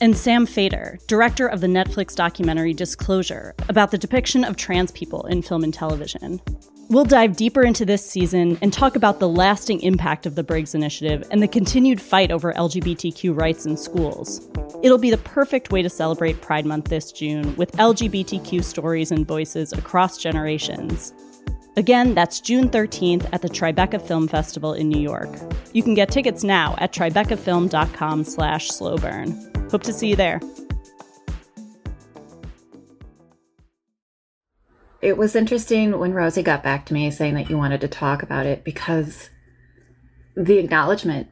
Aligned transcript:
and 0.00 0.16
Sam 0.16 0.46
Feder, 0.46 0.98
director 1.06 1.46
of 1.46 1.60
the 1.60 1.66
Netflix 1.66 2.14
documentary 2.14 2.74
Disclosure, 2.74 3.54
about 3.68 3.90
the 3.90 3.98
depiction 3.98 4.44
of 4.44 4.56
trans 4.56 4.92
people 4.92 5.26
in 5.26 5.42
film 5.42 5.64
and 5.64 5.72
television. 5.72 6.40
We'll 6.88 7.04
dive 7.04 7.36
deeper 7.36 7.64
into 7.64 7.84
this 7.84 8.08
season 8.08 8.58
and 8.62 8.72
talk 8.72 8.94
about 8.94 9.18
the 9.18 9.28
lasting 9.28 9.80
impact 9.80 10.24
of 10.24 10.36
the 10.36 10.44
Briggs 10.44 10.74
Initiative 10.74 11.26
and 11.30 11.42
the 11.42 11.48
continued 11.48 12.00
fight 12.00 12.30
over 12.30 12.52
LGBTQ 12.52 13.36
rights 13.36 13.66
in 13.66 13.76
schools. 13.76 14.48
It'll 14.82 14.98
be 14.98 15.10
the 15.10 15.18
perfect 15.18 15.72
way 15.72 15.82
to 15.82 15.90
celebrate 15.90 16.40
Pride 16.40 16.64
Month 16.64 16.84
this 16.84 17.10
June 17.10 17.56
with 17.56 17.72
LGBTQ 17.72 18.62
stories 18.62 19.10
and 19.10 19.26
voices 19.26 19.72
across 19.72 20.18
generations. 20.18 21.12
Again, 21.76 22.14
that's 22.14 22.40
June 22.40 22.70
13th 22.70 23.28
at 23.32 23.42
the 23.42 23.50
Tribeca 23.50 24.00
Film 24.00 24.28
Festival 24.28 24.72
in 24.72 24.88
New 24.88 25.00
York. 25.00 25.28
You 25.72 25.82
can 25.82 25.94
get 25.94 26.10
tickets 26.10 26.44
now 26.44 26.74
at 26.78 26.92
tribecafilm.com 26.92 28.24
slash 28.24 28.70
slowburn. 28.70 29.55
Hope 29.70 29.82
to 29.82 29.92
see 29.92 30.08
you 30.08 30.16
there. 30.16 30.40
It 35.02 35.16
was 35.16 35.36
interesting 35.36 35.98
when 35.98 36.14
Rosie 36.14 36.42
got 36.42 36.62
back 36.62 36.86
to 36.86 36.94
me 36.94 37.10
saying 37.10 37.34
that 37.34 37.50
you 37.50 37.58
wanted 37.58 37.80
to 37.82 37.88
talk 37.88 38.22
about 38.22 38.46
it 38.46 38.64
because 38.64 39.30
the 40.36 40.58
acknowledgement 40.58 41.28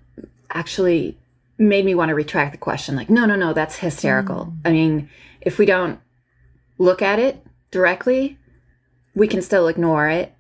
actually 0.51 1.19
made 1.59 1.85
me 1.85 1.95
want 1.95 2.09
to 2.09 2.15
retract 2.15 2.53
the 2.53 2.59
question. 2.59 2.97
Like, 2.97 3.11
no, 3.11 3.25
no, 3.25 3.37
no, 3.37 3.53
that's 3.53 3.77
hysterical. 3.77 4.47
Mm. 4.47 4.57
I 4.65 4.73
mean, 4.73 5.11
if 5.41 5.59
we 5.59 5.67
don't 5.67 6.01
look 6.79 7.03
at 7.03 7.19
it 7.19 7.45
directly, 7.71 8.39
we 9.15 9.29
can 9.29 9.43
still 9.43 9.69
ignore 9.69 10.09
it 10.09 10.35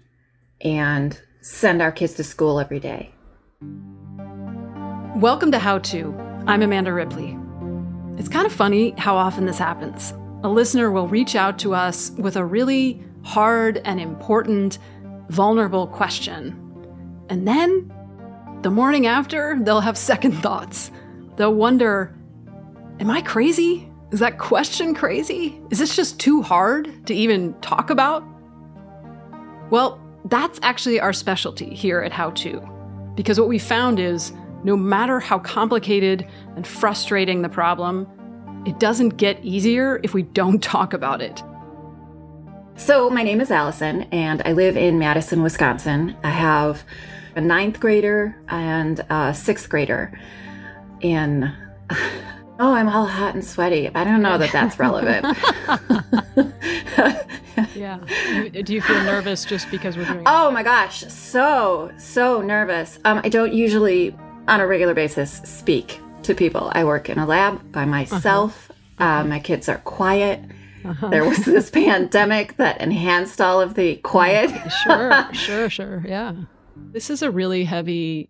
and 0.61 1.21
send 1.41 1.83
our 1.83 1.93
kids 1.93 2.15
to 2.15 2.25
school 2.25 2.59
every 2.59 2.81
day. 2.81 3.13
Welcome 5.17 5.53
to 5.53 5.59
How 5.59 5.79
To. 5.79 6.15
I'm 6.47 6.63
Amanda 6.63 6.93
Ripley. 6.93 7.39
It's 8.17 8.29
kind 8.29 8.47
of 8.47 8.53
funny 8.53 8.95
how 8.97 9.17
often 9.17 9.47
this 9.47 9.59
happens. 9.59 10.13
A 10.45 10.49
listener 10.49 10.91
will 10.91 11.09
reach 11.09 11.35
out 11.35 11.59
to 11.61 11.75
us 11.75 12.11
with 12.13 12.37
a 12.37 12.45
really 12.45 13.03
hard 13.25 13.79
and 13.85 14.01
important, 14.01 14.79
vulnerable 15.31 15.87
question. 15.87 16.61
And 17.29 17.49
then, 17.49 17.91
the 18.63 18.71
morning 18.71 19.07
after, 19.07 19.59
they'll 19.61 19.81
have 19.81 19.99
second 19.99 20.33
thoughts. 20.43 20.91
They'll 21.37 21.55
wonder 21.55 22.15
Am 23.01 23.11
I 23.11 23.23
crazy? 23.23 23.91
Is 24.13 24.21
that 24.21 24.39
question 24.39 24.95
crazy? 24.95 25.61
Is 25.71 25.81
this 25.81 25.97
just 25.97 26.21
too 26.21 26.43
hard 26.43 27.07
to 27.07 27.15
even 27.15 27.53
talk 27.61 27.91
about? 27.91 28.25
Well, 29.71 30.01
that's 30.27 30.61
actually 30.63 31.01
our 31.01 31.13
specialty 31.13 31.75
here 31.75 32.01
at 32.01 32.13
How 32.13 32.31
To. 32.31 32.61
Because 33.17 33.41
what 33.41 33.49
we 33.49 33.59
found 33.59 33.99
is 33.99 34.33
no 34.65 34.77
matter 34.77 35.21
how 35.21 35.39
complicated 35.39 36.27
and 36.57 36.67
frustrating 36.67 37.43
the 37.43 37.49
problem, 37.49 38.09
it 38.67 38.81
doesn't 38.81 39.11
get 39.11 39.43
easier 39.45 40.01
if 40.03 40.15
we 40.15 40.23
don't 40.23 40.63
talk 40.63 40.93
about 40.93 41.21
it. 41.21 41.43
So, 42.77 43.09
my 43.09 43.23
name 43.23 43.41
is 43.41 43.53
Allison, 43.53 44.03
and 44.11 44.43
I 44.45 44.53
live 44.53 44.77
in 44.77 44.99
Madison, 44.99 45.43
Wisconsin. 45.43 46.17
I 46.25 46.31
have 46.31 46.83
a 47.37 47.41
ninth 47.41 47.79
grader 47.79 48.37
and 48.49 48.99
a 49.11 49.33
sixth 49.33 49.69
grader. 49.69 50.19
And 51.03 51.53
oh, 52.59 52.73
I'm 52.73 52.89
all 52.89 53.07
hot 53.07 53.35
and 53.35 53.45
sweaty. 53.45 53.95
I 53.95 54.03
don't 54.03 54.23
know 54.23 54.39
that 54.39 54.51
that's 54.51 54.79
relevant. 54.79 55.25
yeah. 57.75 57.99
Do 58.51 58.75
you 58.75 58.81
feel 58.81 59.03
nervous 59.05 59.45
just 59.45 59.71
because 59.71 59.97
we're 59.97 60.07
doing? 60.07 60.25
Oh 60.27 60.51
my 60.51 60.63
gosh, 60.63 61.01
so 61.13 61.93
so 61.99 62.41
nervous. 62.41 62.99
Um, 63.05 63.21
I 63.23 63.29
don't 63.29 63.53
usually, 63.53 64.17
on 64.49 64.61
a 64.61 64.67
regular 64.67 64.95
basis, 64.95 65.41
speak 65.45 66.01
to 66.23 66.35
people. 66.35 66.71
I 66.75 66.85
work 66.85 67.09
in 67.09 67.19
a 67.19 67.27
lab 67.27 67.73
by 67.73 67.85
myself. 67.85 68.71
Uh-huh. 68.99 69.05
Uh, 69.05 69.25
my 69.25 69.41
kids 69.41 69.69
are 69.69 69.79
quiet. 69.79 70.41
Uh-huh. 70.85 71.09
There 71.09 71.25
was 71.25 71.45
this 71.45 71.71
pandemic 71.73 72.57
that 72.57 72.81
enhanced 72.81 73.41
all 73.41 73.61
of 73.61 73.75
the 73.75 73.97
quiet. 73.97 74.51
sure, 74.85 75.29
sure, 75.33 75.71
sure. 75.71 76.05
Yeah. 76.07 76.35
This 76.77 77.11
is 77.11 77.23
a 77.23 77.31
really 77.31 77.65
heavy 77.65 78.29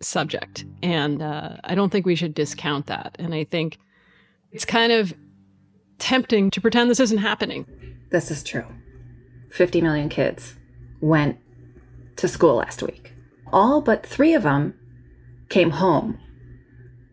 subject. 0.00 0.64
And 0.82 1.22
uh, 1.22 1.56
I 1.64 1.74
don't 1.74 1.90
think 1.90 2.06
we 2.06 2.14
should 2.14 2.34
discount 2.34 2.86
that. 2.86 3.16
And 3.18 3.34
I 3.34 3.44
think 3.44 3.78
it's 4.52 4.64
kind 4.64 4.92
of 4.92 5.14
tempting 5.98 6.50
to 6.50 6.60
pretend 6.60 6.90
this 6.90 7.00
isn't 7.00 7.18
happening. 7.18 7.66
This 8.10 8.30
is 8.30 8.42
true. 8.42 8.66
50 9.50 9.80
million 9.80 10.08
kids 10.08 10.54
went 11.00 11.38
to 12.16 12.28
school 12.28 12.56
last 12.56 12.82
week. 12.82 13.12
All 13.52 13.80
but 13.80 14.04
three 14.04 14.34
of 14.34 14.42
them 14.42 14.74
came 15.48 15.70
home. 15.70 16.18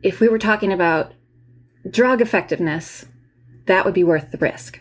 If 0.04 0.20
we 0.20 0.28
were 0.28 0.40
talking 0.40 0.72
about 0.72 1.14
drug 1.90 2.22
effectiveness, 2.22 3.06
that 3.68 3.86
would 3.86 3.94
be 3.94 4.04
worth 4.04 4.32
the 4.32 4.38
risk. 4.38 4.80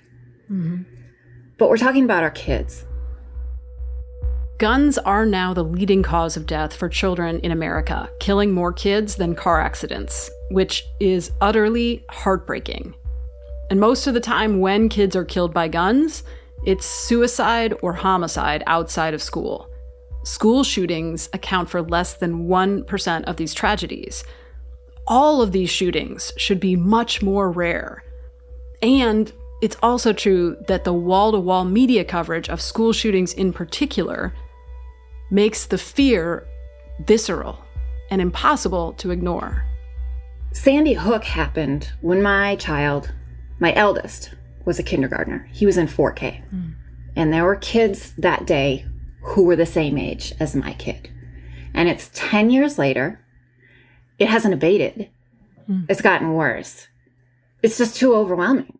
Mm-hmm. 0.50 0.82
But 1.58 1.68
we're 1.68 1.76
talking 1.76 2.04
about 2.04 2.22
our 2.22 2.30
kids. 2.30 2.86
Guns 4.58 4.98
are 4.98 5.24
now 5.24 5.54
the 5.54 5.64
leading 5.64 6.02
cause 6.02 6.36
of 6.36 6.46
death 6.46 6.74
for 6.74 6.88
children 6.88 7.38
in 7.40 7.50
America, 7.50 8.10
killing 8.20 8.52
more 8.52 8.72
kids 8.72 9.16
than 9.16 9.34
car 9.34 9.58
accidents, 9.58 10.30
which 10.50 10.84
is 11.00 11.32
utterly 11.40 12.04
heartbreaking. 12.10 12.94
And 13.70 13.80
most 13.80 14.06
of 14.06 14.12
the 14.12 14.20
time, 14.20 14.60
when 14.60 14.90
kids 14.90 15.16
are 15.16 15.24
killed 15.24 15.54
by 15.54 15.68
guns, 15.68 16.24
it's 16.66 16.84
suicide 16.84 17.72
or 17.80 17.94
homicide 17.94 18.62
outside 18.66 19.14
of 19.14 19.22
school. 19.22 19.69
School 20.22 20.64
shootings 20.64 21.28
account 21.32 21.70
for 21.70 21.82
less 21.82 22.14
than 22.14 22.46
1% 22.46 23.24
of 23.24 23.36
these 23.36 23.54
tragedies. 23.54 24.22
All 25.06 25.40
of 25.40 25.52
these 25.52 25.70
shootings 25.70 26.32
should 26.36 26.60
be 26.60 26.76
much 26.76 27.22
more 27.22 27.50
rare. 27.50 28.04
And 28.82 29.32
it's 29.62 29.76
also 29.82 30.12
true 30.12 30.56
that 30.68 30.84
the 30.84 30.92
wall 30.92 31.32
to 31.32 31.40
wall 31.40 31.64
media 31.64 32.04
coverage 32.04 32.48
of 32.48 32.60
school 32.60 32.92
shootings 32.92 33.32
in 33.32 33.52
particular 33.52 34.34
makes 35.30 35.66
the 35.66 35.78
fear 35.78 36.46
visceral 37.06 37.58
and 38.10 38.20
impossible 38.20 38.92
to 38.94 39.10
ignore. 39.10 39.64
Sandy 40.52 40.94
Hook 40.94 41.24
happened 41.24 41.92
when 42.00 42.22
my 42.22 42.56
child, 42.56 43.12
my 43.58 43.72
eldest, 43.74 44.34
was 44.64 44.78
a 44.78 44.82
kindergartner. 44.82 45.48
He 45.52 45.64
was 45.64 45.76
in 45.76 45.86
4K. 45.86 46.42
Mm. 46.52 46.74
And 47.16 47.32
there 47.32 47.44
were 47.44 47.56
kids 47.56 48.12
that 48.18 48.46
day 48.46 48.86
who 49.22 49.44
were 49.44 49.56
the 49.56 49.66
same 49.66 49.98
age 49.98 50.34
as 50.40 50.56
my 50.56 50.72
kid. 50.74 51.10
And 51.74 51.88
it's 51.88 52.10
10 52.14 52.50
years 52.50 52.78
later. 52.78 53.24
It 54.18 54.28
hasn't 54.28 54.54
abated. 54.54 55.08
Mm. 55.68 55.86
It's 55.88 56.02
gotten 56.02 56.34
worse. 56.34 56.88
It's 57.62 57.78
just 57.78 57.96
too 57.96 58.14
overwhelming. 58.14 58.78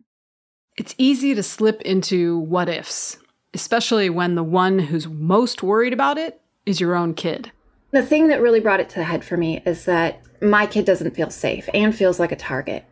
It's 0.77 0.95
easy 0.99 1.35
to 1.35 1.43
slip 1.43 1.83
into 1.83 2.39
what 2.39 2.69
ifs, 2.69 3.19
especially 3.53 4.09
when 4.09 4.35
the 4.35 4.43
one 4.43 4.79
who's 4.79 5.07
most 5.07 5.63
worried 5.63 5.93
about 5.93 6.19
it 6.19 6.41
is 6.65 6.81
your 6.81 6.95
own 6.95 7.15
kid. 7.15 7.53
The 7.91 8.03
thing 8.03 8.29
that 8.29 8.41
really 8.41 8.61
brought 8.61 8.81
it 8.81 8.89
to 8.91 8.97
the 8.97 9.05
head 9.05 9.25
for 9.25 9.37
me 9.37 9.63
is 9.67 9.85
that 9.85 10.23
my 10.41 10.67
kid 10.67 10.85
doesn't 10.85 11.15
feel 11.15 11.31
safe 11.31 11.69
and 11.75 11.95
feels 11.95 12.19
like 12.19 12.33
a 12.33 12.37
target. 12.37 12.85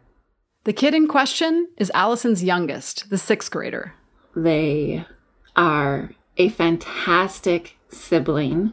The 0.65 0.73
kid 0.73 0.93
in 0.93 1.09
question 1.09 1.69
is 1.79 1.91
Allison's 1.94 2.44
youngest, 2.44 3.09
the 3.09 3.17
sixth 3.17 3.51
grader. 3.51 3.94
They 4.37 5.06
are 5.56 6.11
a 6.38 6.49
fantastic 6.49 7.76
sibling. 7.90 8.73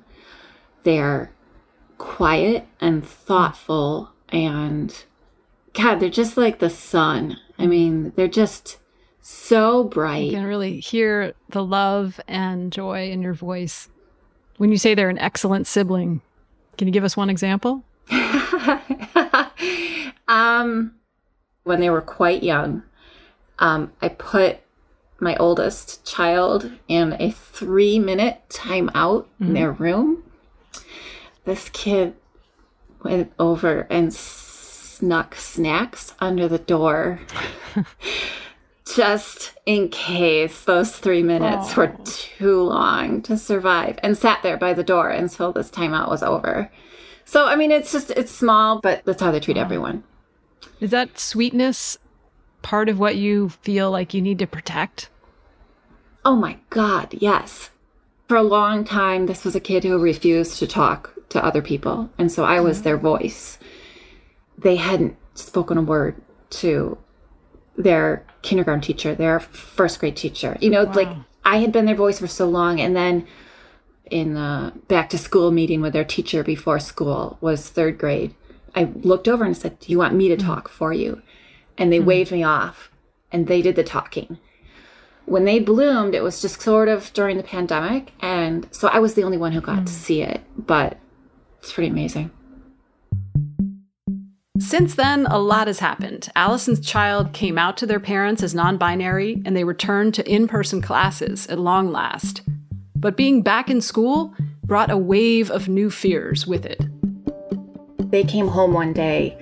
They're 0.84 1.32
quiet 1.98 2.68
and 2.80 3.06
thoughtful 3.06 4.12
and 4.30 5.06
God, 5.74 6.00
they're 6.00 6.10
just 6.10 6.38
like 6.38 6.60
the 6.60 6.70
sun. 6.70 7.38
I 7.60 7.68
mean, 7.68 8.14
they're 8.16 8.28
just 8.28 8.78
so 9.22 9.84
bright. 9.84 10.26
You 10.26 10.38
can 10.38 10.46
really 10.46 10.80
hear 10.80 11.34
the 11.50 11.64
love 11.64 12.20
and 12.28 12.72
joy 12.72 13.10
in 13.12 13.22
your 13.22 13.34
voice. 13.34 13.90
When 14.58 14.72
you 14.72 14.78
say 14.78 14.96
they're 14.96 15.10
an 15.10 15.20
excellent 15.20 15.68
sibling, 15.68 16.22
can 16.78 16.88
you 16.88 16.94
give 16.94 17.04
us 17.04 17.18
one 17.18 17.30
example? 17.30 17.84
um, 20.28 20.94
when 21.64 21.82
they 21.82 21.90
were 21.90 22.02
quite 22.02 22.42
young, 22.42 22.84
um, 23.60 23.92
I 24.02 24.10
put 24.10 24.60
my 25.20 25.36
oldest 25.38 26.06
child 26.06 26.72
in 26.88 27.16
a 27.20 27.32
three 27.32 28.00
minute 28.00 28.42
timeout 28.50 29.24
mm-hmm. 29.24 29.46
in 29.46 29.54
their 29.54 29.72
room. 29.72 30.24
This 31.46 31.70
kid 31.70 32.16
went 33.04 33.32
over 33.38 33.88
and 33.90 34.14
snuck 34.14 35.36
snacks 35.36 36.14
under 36.20 36.48
the 36.48 36.58
door 36.58 37.20
just 38.96 39.54
in 39.66 39.90
case 39.90 40.64
those 40.64 40.92
three 40.92 41.24
minutes 41.24 41.74
Aww. 41.74 41.78
were 41.78 41.96
too 42.06 42.62
long 42.62 43.22
to 43.24 43.38
survive 43.38 44.00
and 44.02 44.18
sat 44.18 44.42
there 44.44 44.58
by 44.58 44.74
the 44.74 44.84
door 44.84 45.10
until 45.10 45.52
this 45.52 45.70
timeout 45.70 46.10
was 46.10 46.24
over. 46.24 46.72
So, 47.26 47.46
I 47.46 47.56
mean, 47.56 47.72
it's 47.72 47.92
just, 47.92 48.12
it's 48.12 48.32
small, 48.32 48.80
but 48.82 49.04
that's 49.06 49.22
how 49.22 49.32
they 49.32 49.40
treat 49.40 49.58
everyone. 49.58 50.04
Is 50.80 50.92
that 50.92 51.20
sweetness 51.20 51.98
part 52.66 52.90
of 52.90 52.98
what 52.98 53.16
you 53.16 53.50
feel 53.50 53.92
like 53.92 54.16
you 54.16 54.22
need 54.24 54.40
to 54.40 54.48
protect? 54.48 55.10
Oh 56.26 56.36
my 56.36 56.58
God, 56.72 57.14
yes. 57.14 57.70
For 58.28 58.36
a 58.36 58.42
long 58.42 58.84
time, 58.84 59.28
this 59.28 59.46
was 59.46 59.56
a 59.56 59.60
kid 59.60 59.84
who 59.84 60.00
refused 60.00 60.58
to 60.58 60.66
talk 60.66 61.14
to 61.30 61.46
other 61.46 61.62
people. 61.62 62.10
And 62.18 62.32
so 62.32 62.44
I 62.44 62.62
was 62.62 62.82
their 62.82 62.98
voice. 62.98 63.60
They 64.58 64.78
hadn't 64.78 65.16
spoken 65.36 65.78
a 65.78 65.84
word 65.84 66.20
to 66.62 66.98
their 67.78 68.26
kindergarten 68.42 68.82
teacher, 68.82 69.14
their 69.14 69.40
first 69.40 70.00
grade 70.00 70.18
teacher. 70.18 70.58
You 70.60 70.72
know, 70.72 70.86
wow. 70.86 70.94
like 70.94 71.10
I 71.44 71.58
had 71.58 71.72
been 71.72 71.86
their 71.86 71.94
voice 71.94 72.18
for 72.18 72.28
so 72.28 72.50
long. 72.50 72.82
And 72.82 72.96
then 72.96 73.28
in 74.10 74.34
the 74.34 74.74
back 74.88 75.12
to 75.12 75.20
school 75.20 75.52
meeting 75.52 75.82
with 75.82 75.94
their 75.94 76.04
teacher 76.04 76.44
before 76.44 76.80
school 76.80 77.38
was 77.42 77.70
third 77.70 78.00
grade, 78.00 78.34
I 78.74 78.86
looked 78.86 79.28
over 79.28 79.44
and 79.44 79.56
said, 79.56 79.80
Do 79.80 79.92
you 79.92 80.00
want 80.00 80.16
me 80.16 80.30
to 80.30 80.36
mm. 80.36 80.44
talk 80.44 80.68
for 80.68 80.92
you? 80.92 81.22
And 81.78 81.92
they 81.92 82.00
mm. 82.00 82.06
waved 82.06 82.32
me 82.32 82.44
off 82.44 82.92
and 83.32 83.48
they 83.48 83.62
did 83.62 83.76
the 83.76 83.84
talking 83.84 84.38
when 85.26 85.46
they 85.46 85.60
bloomed, 85.60 86.16
it 86.16 86.24
was 86.24 86.42
just 86.42 86.62
sort 86.62 86.88
of 86.88 87.12
during 87.14 87.38
the 87.38 87.44
pandemic. 87.44 88.14
And 88.22 88.68
so 88.72 88.88
I 88.88 89.00
was 89.00 89.16
the 89.16 89.24
only 89.24 89.38
one 89.38 89.52
who 89.52 89.62
got 89.62 89.80
mm. 89.80 89.86
to 89.86 89.94
see 89.94 90.22
it, 90.22 90.42
but 90.58 90.98
it's 91.60 91.74
pretty 91.74 91.90
amazing. 91.90 92.32
Since 94.58 94.96
then, 94.96 95.26
a 95.26 95.38
lot 95.38 95.68
has 95.68 95.80
happened. 95.80 96.30
Allison's 96.36 96.80
child 96.80 97.34
came 97.34 97.58
out 97.58 97.76
to 97.78 97.86
their 97.86 98.00
parents 98.00 98.42
as 98.42 98.56
non 98.56 98.78
binary, 98.78 99.42
and 99.46 99.56
they 99.56 99.66
returned 99.66 100.14
to 100.14 100.32
in 100.32 100.48
person 100.48 100.82
classes 100.82 101.46
at 101.48 101.60
long 101.60 101.92
last. 101.92 102.42
But 102.96 103.18
being 103.18 103.42
back 103.42 103.70
in 103.70 103.82
school 103.82 104.34
brought 104.64 104.90
a 104.90 104.98
wave 104.98 105.52
of 105.52 105.68
new 105.68 105.90
fears 105.90 106.48
with 106.48 106.66
it. 106.66 106.82
They 108.10 108.24
came 108.24 108.48
home 108.48 108.74
one 108.74 108.94
day 108.94 109.38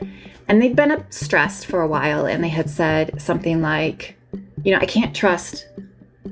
and 0.48 0.62
they'd 0.62 0.76
been 0.76 1.06
stressed 1.10 1.66
for 1.66 1.82
a 1.82 1.88
while, 1.88 2.26
and 2.26 2.44
they 2.44 2.50
had 2.50 2.70
said 2.70 3.22
something 3.22 3.62
like, 3.62 4.18
You 4.64 4.74
know, 4.74 4.80
I 4.80 4.86
can't 4.86 5.16
trust 5.16 5.68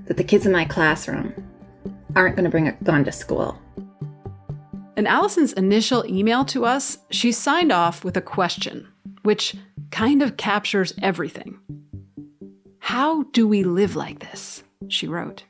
that 0.05 0.17
the 0.17 0.23
kids 0.23 0.45
in 0.45 0.51
my 0.51 0.65
classroom 0.65 1.33
aren't 2.15 2.35
going 2.35 2.43
to 2.43 2.49
bring 2.49 2.67
a 2.67 2.73
gun 2.83 3.03
to 3.05 3.11
school. 3.11 3.57
In 4.97 5.07
Allison's 5.07 5.53
initial 5.53 6.05
email 6.05 6.43
to 6.45 6.65
us, 6.65 6.97
she 7.09 7.31
signed 7.31 7.71
off 7.71 8.03
with 8.03 8.17
a 8.17 8.21
question, 8.21 8.87
which 9.23 9.55
kind 9.89 10.21
of 10.21 10.37
captures 10.37 10.93
everything. 11.01 11.59
How 12.79 13.23
do 13.31 13.47
we 13.47 13.63
live 13.63 13.95
like 13.95 14.19
this? 14.19 14.63
She 14.89 15.07
wrote. 15.07 15.43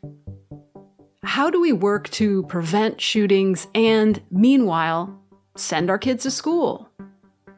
How 1.24 1.50
do 1.50 1.60
we 1.60 1.72
work 1.72 2.10
to 2.12 2.44
prevent 2.44 3.02
shootings 3.02 3.68
and, 3.74 4.22
meanwhile, 4.30 5.20
send 5.56 5.90
our 5.90 5.98
kids 5.98 6.24
to 6.24 6.32
school? 6.32 6.91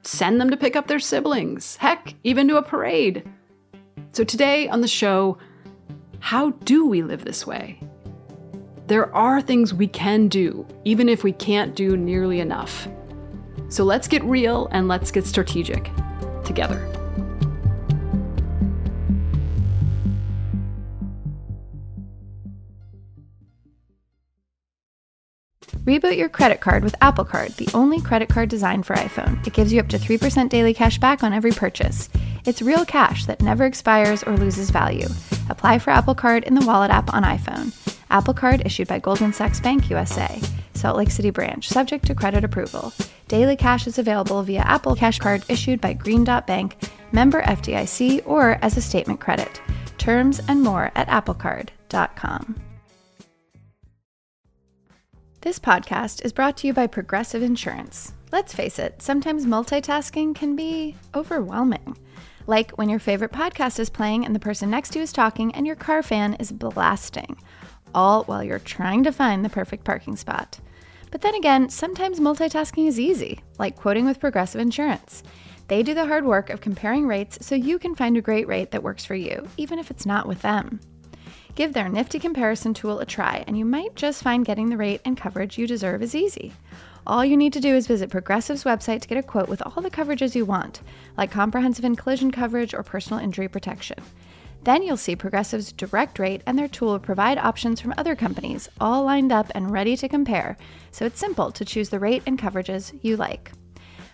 Send 0.03 0.39
them 0.39 0.49
to 0.49 0.57
pick 0.57 0.75
up 0.75 0.87
their 0.87 0.99
siblings, 0.99 1.77
heck, 1.77 2.13
even 2.23 2.47
to 2.49 2.57
a 2.57 2.61
parade. 2.63 3.27
So, 4.11 4.23
today 4.23 4.67
on 4.67 4.81
the 4.81 4.87
show, 4.87 5.37
how 6.19 6.51
do 6.51 6.85
we 6.85 7.01
live 7.01 7.25
this 7.25 7.47
way? 7.47 7.81
There 8.87 9.13
are 9.15 9.41
things 9.41 9.73
we 9.73 9.87
can 9.87 10.27
do, 10.27 10.67
even 10.83 11.07
if 11.07 11.23
we 11.23 11.31
can't 11.31 11.73
do 11.73 11.95
nearly 11.95 12.41
enough. 12.41 12.87
So 13.69 13.83
let's 13.83 14.07
get 14.07 14.23
real 14.23 14.67
and 14.71 14.87
let's 14.87 15.09
get 15.09 15.25
strategic 15.25 15.89
together. 16.43 17.02
Reboot 25.85 26.17
your 26.17 26.29
credit 26.29 26.61
card 26.61 26.81
with 26.81 26.95
Apple 27.01 27.25
Card, 27.25 27.51
the 27.57 27.67
only 27.73 27.99
credit 27.99 28.29
card 28.29 28.47
designed 28.47 28.85
for 28.85 28.95
iPhone. 28.95 29.45
It 29.45 29.51
gives 29.51 29.73
you 29.73 29.81
up 29.81 29.89
to 29.89 29.97
3% 29.97 30.47
daily 30.47 30.73
cash 30.73 30.97
back 30.97 31.23
on 31.23 31.33
every 31.33 31.51
purchase. 31.51 32.09
It's 32.45 32.61
real 32.61 32.85
cash 32.85 33.25
that 33.25 33.41
never 33.41 33.65
expires 33.65 34.23
or 34.23 34.37
loses 34.37 34.69
value. 34.69 35.07
Apply 35.49 35.79
for 35.79 35.89
Apple 35.89 36.15
Card 36.15 36.45
in 36.45 36.55
the 36.55 36.65
Wallet 36.65 36.89
app 36.89 37.13
on 37.13 37.23
iPhone. 37.23 37.73
Apple 38.09 38.33
Card 38.33 38.61
issued 38.65 38.87
by 38.87 38.99
Goldman 38.99 39.33
Sachs 39.33 39.59
Bank 39.59 39.89
USA, 39.89 40.39
Salt 40.73 40.95
Lake 40.95 41.11
City 41.11 41.31
branch, 41.31 41.67
subject 41.67 42.05
to 42.05 42.15
credit 42.15 42.45
approval. 42.45 42.93
Daily 43.27 43.57
cash 43.57 43.85
is 43.85 43.97
available 43.97 44.41
via 44.41 44.61
Apple 44.61 44.95
Cash 44.95 45.19
Card 45.19 45.43
issued 45.49 45.81
by 45.81 45.91
Green 45.91 46.23
Dot 46.23 46.47
Bank, 46.47 46.77
member 47.11 47.41
FDIC, 47.41 48.21
or 48.25 48.57
as 48.61 48.77
a 48.77 48.81
statement 48.81 49.19
credit. 49.19 49.61
Terms 49.97 50.39
and 50.47 50.61
more 50.61 50.93
at 50.95 51.09
applecard.com. 51.09 52.72
This 55.43 55.59
podcast 55.59 56.23
is 56.23 56.31
brought 56.31 56.55
to 56.55 56.67
you 56.67 56.73
by 56.73 56.87
Progressive 56.87 57.43
Insurance. 57.43 58.13
Let's 58.31 58.53
face 58.53 58.79
it, 58.79 59.01
sometimes 59.01 59.45
multitasking 59.45 60.35
can 60.35 60.55
be 60.55 60.95
overwhelming. 61.13 61.97
Like 62.47 62.71
when 62.77 62.87
your 62.87 62.97
favorite 62.99 63.33
podcast 63.33 63.77
is 63.77 63.89
playing 63.89 64.25
and 64.25 64.33
the 64.33 64.39
person 64.39 64.69
next 64.69 64.91
to 64.91 64.99
you 64.99 65.03
is 65.03 65.11
talking 65.11 65.53
and 65.53 65.67
your 65.67 65.75
car 65.75 66.01
fan 66.01 66.35
is 66.35 66.53
blasting, 66.53 67.35
all 67.93 68.23
while 68.23 68.41
you're 68.41 68.57
trying 68.57 69.03
to 69.03 69.11
find 69.11 69.43
the 69.43 69.49
perfect 69.49 69.83
parking 69.83 70.15
spot. 70.15 70.61
But 71.11 71.19
then 71.19 71.35
again, 71.35 71.67
sometimes 71.67 72.21
multitasking 72.21 72.87
is 72.87 72.97
easy, 72.97 73.41
like 73.59 73.75
quoting 73.75 74.05
with 74.05 74.21
Progressive 74.21 74.61
Insurance. 74.61 75.23
They 75.67 75.83
do 75.83 75.93
the 75.93 76.05
hard 76.07 76.23
work 76.23 76.51
of 76.51 76.61
comparing 76.61 77.05
rates 77.05 77.45
so 77.45 77.53
you 77.53 77.79
can 77.79 77.95
find 77.95 78.15
a 78.15 78.21
great 78.21 78.47
rate 78.47 78.71
that 78.71 78.81
works 78.81 79.03
for 79.03 79.15
you, 79.15 79.45
even 79.57 79.77
if 79.77 79.91
it's 79.91 80.05
not 80.05 80.25
with 80.25 80.41
them. 80.41 80.79
Give 81.55 81.73
their 81.73 81.87
nifty 81.87 82.17
comparison 82.17 82.73
tool 82.73 82.99
a 82.99 83.05
try, 83.05 83.43
and 83.45 83.55
you 83.55 83.63
might 83.63 83.95
just 83.95 84.23
find 84.23 84.43
getting 84.43 84.69
the 84.69 84.77
rate 84.77 85.01
and 85.05 85.15
coverage 85.15 85.57
you 85.57 85.67
deserve 85.67 86.01
is 86.01 86.15
easy. 86.15 86.51
All 87.05 87.23
you 87.23 87.37
need 87.37 87.53
to 87.53 87.59
do 87.59 87.75
is 87.75 87.85
visit 87.85 88.09
Progressive's 88.09 88.63
website 88.63 89.01
to 89.01 89.07
get 89.07 89.19
a 89.19 89.23
quote 89.23 89.49
with 89.49 89.61
all 89.61 89.83
the 89.83 89.91
coverages 89.91 90.33
you 90.33 90.45
want, 90.45 90.81
like 91.15 91.29
comprehensive 91.29 91.85
and 91.85 91.95
collision 91.95 92.31
coverage 92.31 92.73
or 92.73 92.81
personal 92.81 93.23
injury 93.23 93.47
protection. 93.47 93.97
Then 94.63 94.81
you'll 94.81 94.97
see 94.97 95.15
Progressive's 95.15 95.73
direct 95.73 96.17
rate, 96.17 96.41
and 96.47 96.57
their 96.57 96.67
tool 96.67 96.97
provide 96.97 97.37
options 97.37 97.79
from 97.79 97.93
other 97.97 98.15
companies, 98.15 98.67
all 98.79 99.03
lined 99.03 99.31
up 99.31 99.51
and 99.53 99.69
ready 99.69 99.95
to 99.97 100.09
compare, 100.09 100.57
so 100.89 101.05
it's 101.05 101.19
simple 101.19 101.51
to 101.51 101.65
choose 101.65 101.89
the 101.89 101.99
rate 101.99 102.23
and 102.25 102.39
coverages 102.39 102.97
you 103.03 103.15
like. 103.15 103.51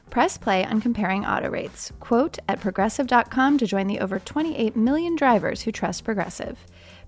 Press 0.09 0.37
play 0.37 0.65
on 0.65 0.81
comparing 0.81 1.23
auto 1.25 1.49
rates. 1.49 1.93
Quote 1.99 2.39
at 2.49 2.59
progressive.com 2.59 3.59
to 3.59 3.67
join 3.67 3.85
the 3.87 3.99
over 3.99 4.17
28 4.17 4.75
million 4.75 5.15
drivers 5.15 5.61
who 5.61 5.71
trust 5.71 6.03
Progressive. 6.03 6.57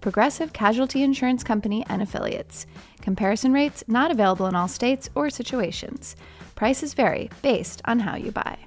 Progressive 0.02 0.52
Casualty 0.52 1.04
Insurance 1.04 1.44
Company 1.44 1.86
and 1.88 2.02
affiliates. 2.02 2.66
Comparison 3.02 3.54
rates 3.54 3.84
not 3.88 4.10
available 4.10 4.48
in 4.48 4.56
all 4.56 4.68
states 4.68 5.10
or 5.14 5.30
situations. 5.30 6.16
Prices 6.56 6.96
vary 6.96 7.30
based 7.44 7.82
on 7.86 8.00
how 8.00 8.16
you 8.16 8.32
buy. 8.32 8.58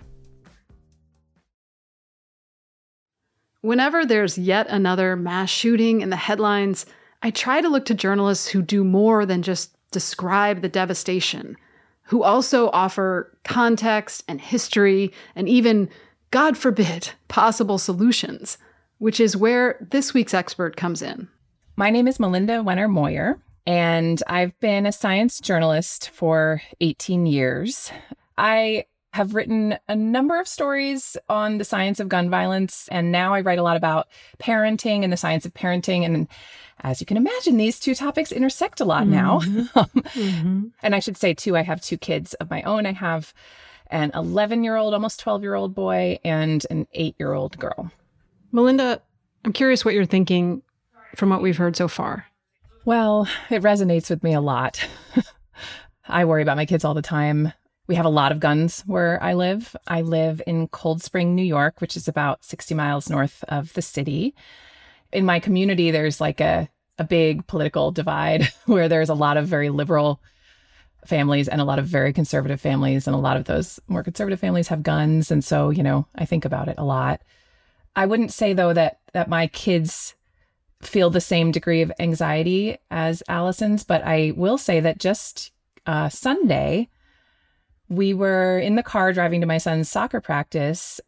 Whenever 3.62 4.06
there's 4.06 4.38
yet 4.38 4.66
another 4.68 5.16
mass 5.16 5.50
shooting 5.50 6.02
in 6.02 6.10
the 6.10 6.16
headlines, 6.16 6.86
I 7.22 7.30
try 7.30 7.60
to 7.60 7.68
look 7.68 7.86
to 7.86 7.94
journalists 7.94 8.48
who 8.48 8.62
do 8.62 8.84
more 8.84 9.26
than 9.26 9.42
just 9.42 9.76
describe 9.90 10.60
the 10.60 10.68
devastation, 10.68 11.56
who 12.02 12.22
also 12.22 12.70
offer 12.70 13.36
context 13.42 14.22
and 14.28 14.40
history 14.40 15.12
and 15.34 15.48
even, 15.48 15.88
God 16.30 16.56
forbid, 16.56 17.10
possible 17.28 17.78
solutions 17.78 18.58
which 18.98 19.20
is 19.20 19.36
where 19.36 19.76
this 19.90 20.14
week's 20.14 20.34
expert 20.34 20.76
comes 20.76 21.02
in. 21.02 21.28
My 21.76 21.90
name 21.90 22.06
is 22.06 22.20
Melinda 22.20 22.58
Wenner 22.58 22.90
Moyer, 22.90 23.40
and 23.66 24.22
I've 24.26 24.58
been 24.60 24.86
a 24.86 24.92
science 24.92 25.40
journalist 25.40 26.10
for 26.10 26.62
18 26.80 27.26
years. 27.26 27.90
I 28.38 28.86
have 29.14 29.34
written 29.34 29.78
a 29.88 29.94
number 29.94 30.40
of 30.40 30.48
stories 30.48 31.16
on 31.28 31.58
the 31.58 31.64
science 31.64 32.00
of 32.00 32.08
gun 32.08 32.28
violence, 32.28 32.88
and 32.90 33.12
now 33.12 33.32
I 33.32 33.42
write 33.42 33.60
a 33.60 33.62
lot 33.62 33.76
about 33.76 34.08
parenting 34.40 35.04
and 35.04 35.12
the 35.12 35.16
science 35.16 35.46
of 35.46 35.54
parenting. 35.54 36.04
And 36.04 36.26
as 36.80 37.00
you 37.00 37.06
can 37.06 37.16
imagine, 37.16 37.56
these 37.56 37.78
two 37.78 37.94
topics 37.94 38.32
intersect 38.32 38.80
a 38.80 38.84
lot 38.84 39.06
now. 39.06 39.38
Mm-hmm. 39.40 39.78
mm-hmm. 40.20 40.66
And 40.82 40.94
I 40.94 40.98
should 40.98 41.16
say, 41.16 41.32
too, 41.32 41.56
I 41.56 41.62
have 41.62 41.80
two 41.80 41.96
kids 41.96 42.34
of 42.34 42.50
my 42.50 42.62
own. 42.62 42.86
I 42.86 42.92
have 42.92 43.32
an 43.88 44.10
11 44.14 44.64
year 44.64 44.74
old, 44.76 44.94
almost 44.94 45.20
12 45.20 45.42
year 45.42 45.54
old 45.54 45.74
boy, 45.76 46.18
and 46.24 46.66
an 46.68 46.88
eight 46.92 47.14
year 47.18 47.34
old 47.34 47.56
girl. 47.56 47.92
Melinda, 48.54 49.02
I'm 49.44 49.52
curious 49.52 49.84
what 49.84 49.94
you're 49.94 50.06
thinking 50.06 50.62
from 51.16 51.28
what 51.28 51.42
we've 51.42 51.56
heard 51.56 51.74
so 51.74 51.88
far. 51.88 52.26
Well, 52.84 53.28
it 53.50 53.62
resonates 53.62 54.08
with 54.08 54.22
me 54.22 54.32
a 54.32 54.40
lot. 54.40 54.86
I 56.08 56.24
worry 56.24 56.42
about 56.42 56.56
my 56.56 56.64
kids 56.64 56.84
all 56.84 56.94
the 56.94 57.02
time. 57.02 57.52
We 57.88 57.96
have 57.96 58.06
a 58.06 58.10
lot 58.10 58.30
of 58.30 58.38
guns 58.38 58.82
where 58.86 59.20
I 59.20 59.34
live. 59.34 59.74
I 59.88 60.02
live 60.02 60.40
in 60.46 60.68
Cold 60.68 61.02
Spring, 61.02 61.34
New 61.34 61.42
York, 61.42 61.80
which 61.80 61.96
is 61.96 62.06
about 62.06 62.44
60 62.44 62.76
miles 62.76 63.10
north 63.10 63.42
of 63.48 63.72
the 63.72 63.82
city. 63.82 64.36
In 65.12 65.26
my 65.26 65.40
community, 65.40 65.90
there's 65.90 66.20
like 66.20 66.40
a, 66.40 66.68
a 66.96 67.02
big 67.02 67.48
political 67.48 67.90
divide 67.90 68.44
where 68.66 68.88
there's 68.88 69.08
a 69.08 69.14
lot 69.14 69.36
of 69.36 69.48
very 69.48 69.68
liberal 69.68 70.20
families 71.06 71.48
and 71.48 71.60
a 71.60 71.64
lot 71.64 71.80
of 71.80 71.86
very 71.86 72.12
conservative 72.12 72.60
families. 72.60 73.08
And 73.08 73.16
a 73.16 73.18
lot 73.18 73.36
of 73.36 73.46
those 73.46 73.80
more 73.88 74.04
conservative 74.04 74.38
families 74.38 74.68
have 74.68 74.84
guns. 74.84 75.32
And 75.32 75.44
so, 75.44 75.70
you 75.70 75.82
know, 75.82 76.06
I 76.14 76.24
think 76.24 76.44
about 76.44 76.68
it 76.68 76.76
a 76.78 76.84
lot. 76.84 77.20
I 77.96 78.06
wouldn't 78.06 78.32
say 78.32 78.52
though 78.52 78.72
that 78.72 79.00
that 79.12 79.28
my 79.28 79.46
kids 79.46 80.14
feel 80.82 81.10
the 81.10 81.20
same 81.20 81.50
degree 81.50 81.82
of 81.82 81.92
anxiety 81.98 82.76
as 82.90 83.22
Allison's, 83.28 83.84
but 83.84 84.02
I 84.04 84.32
will 84.36 84.58
say 84.58 84.80
that 84.80 84.98
just 84.98 85.52
uh, 85.86 86.08
Sunday, 86.08 86.88
we 87.88 88.14
were 88.14 88.58
in 88.58 88.76
the 88.76 88.82
car 88.82 89.12
driving 89.12 89.40
to 89.40 89.46
my 89.46 89.58
son's 89.58 89.88
soccer 89.88 90.20
practice. 90.20 91.00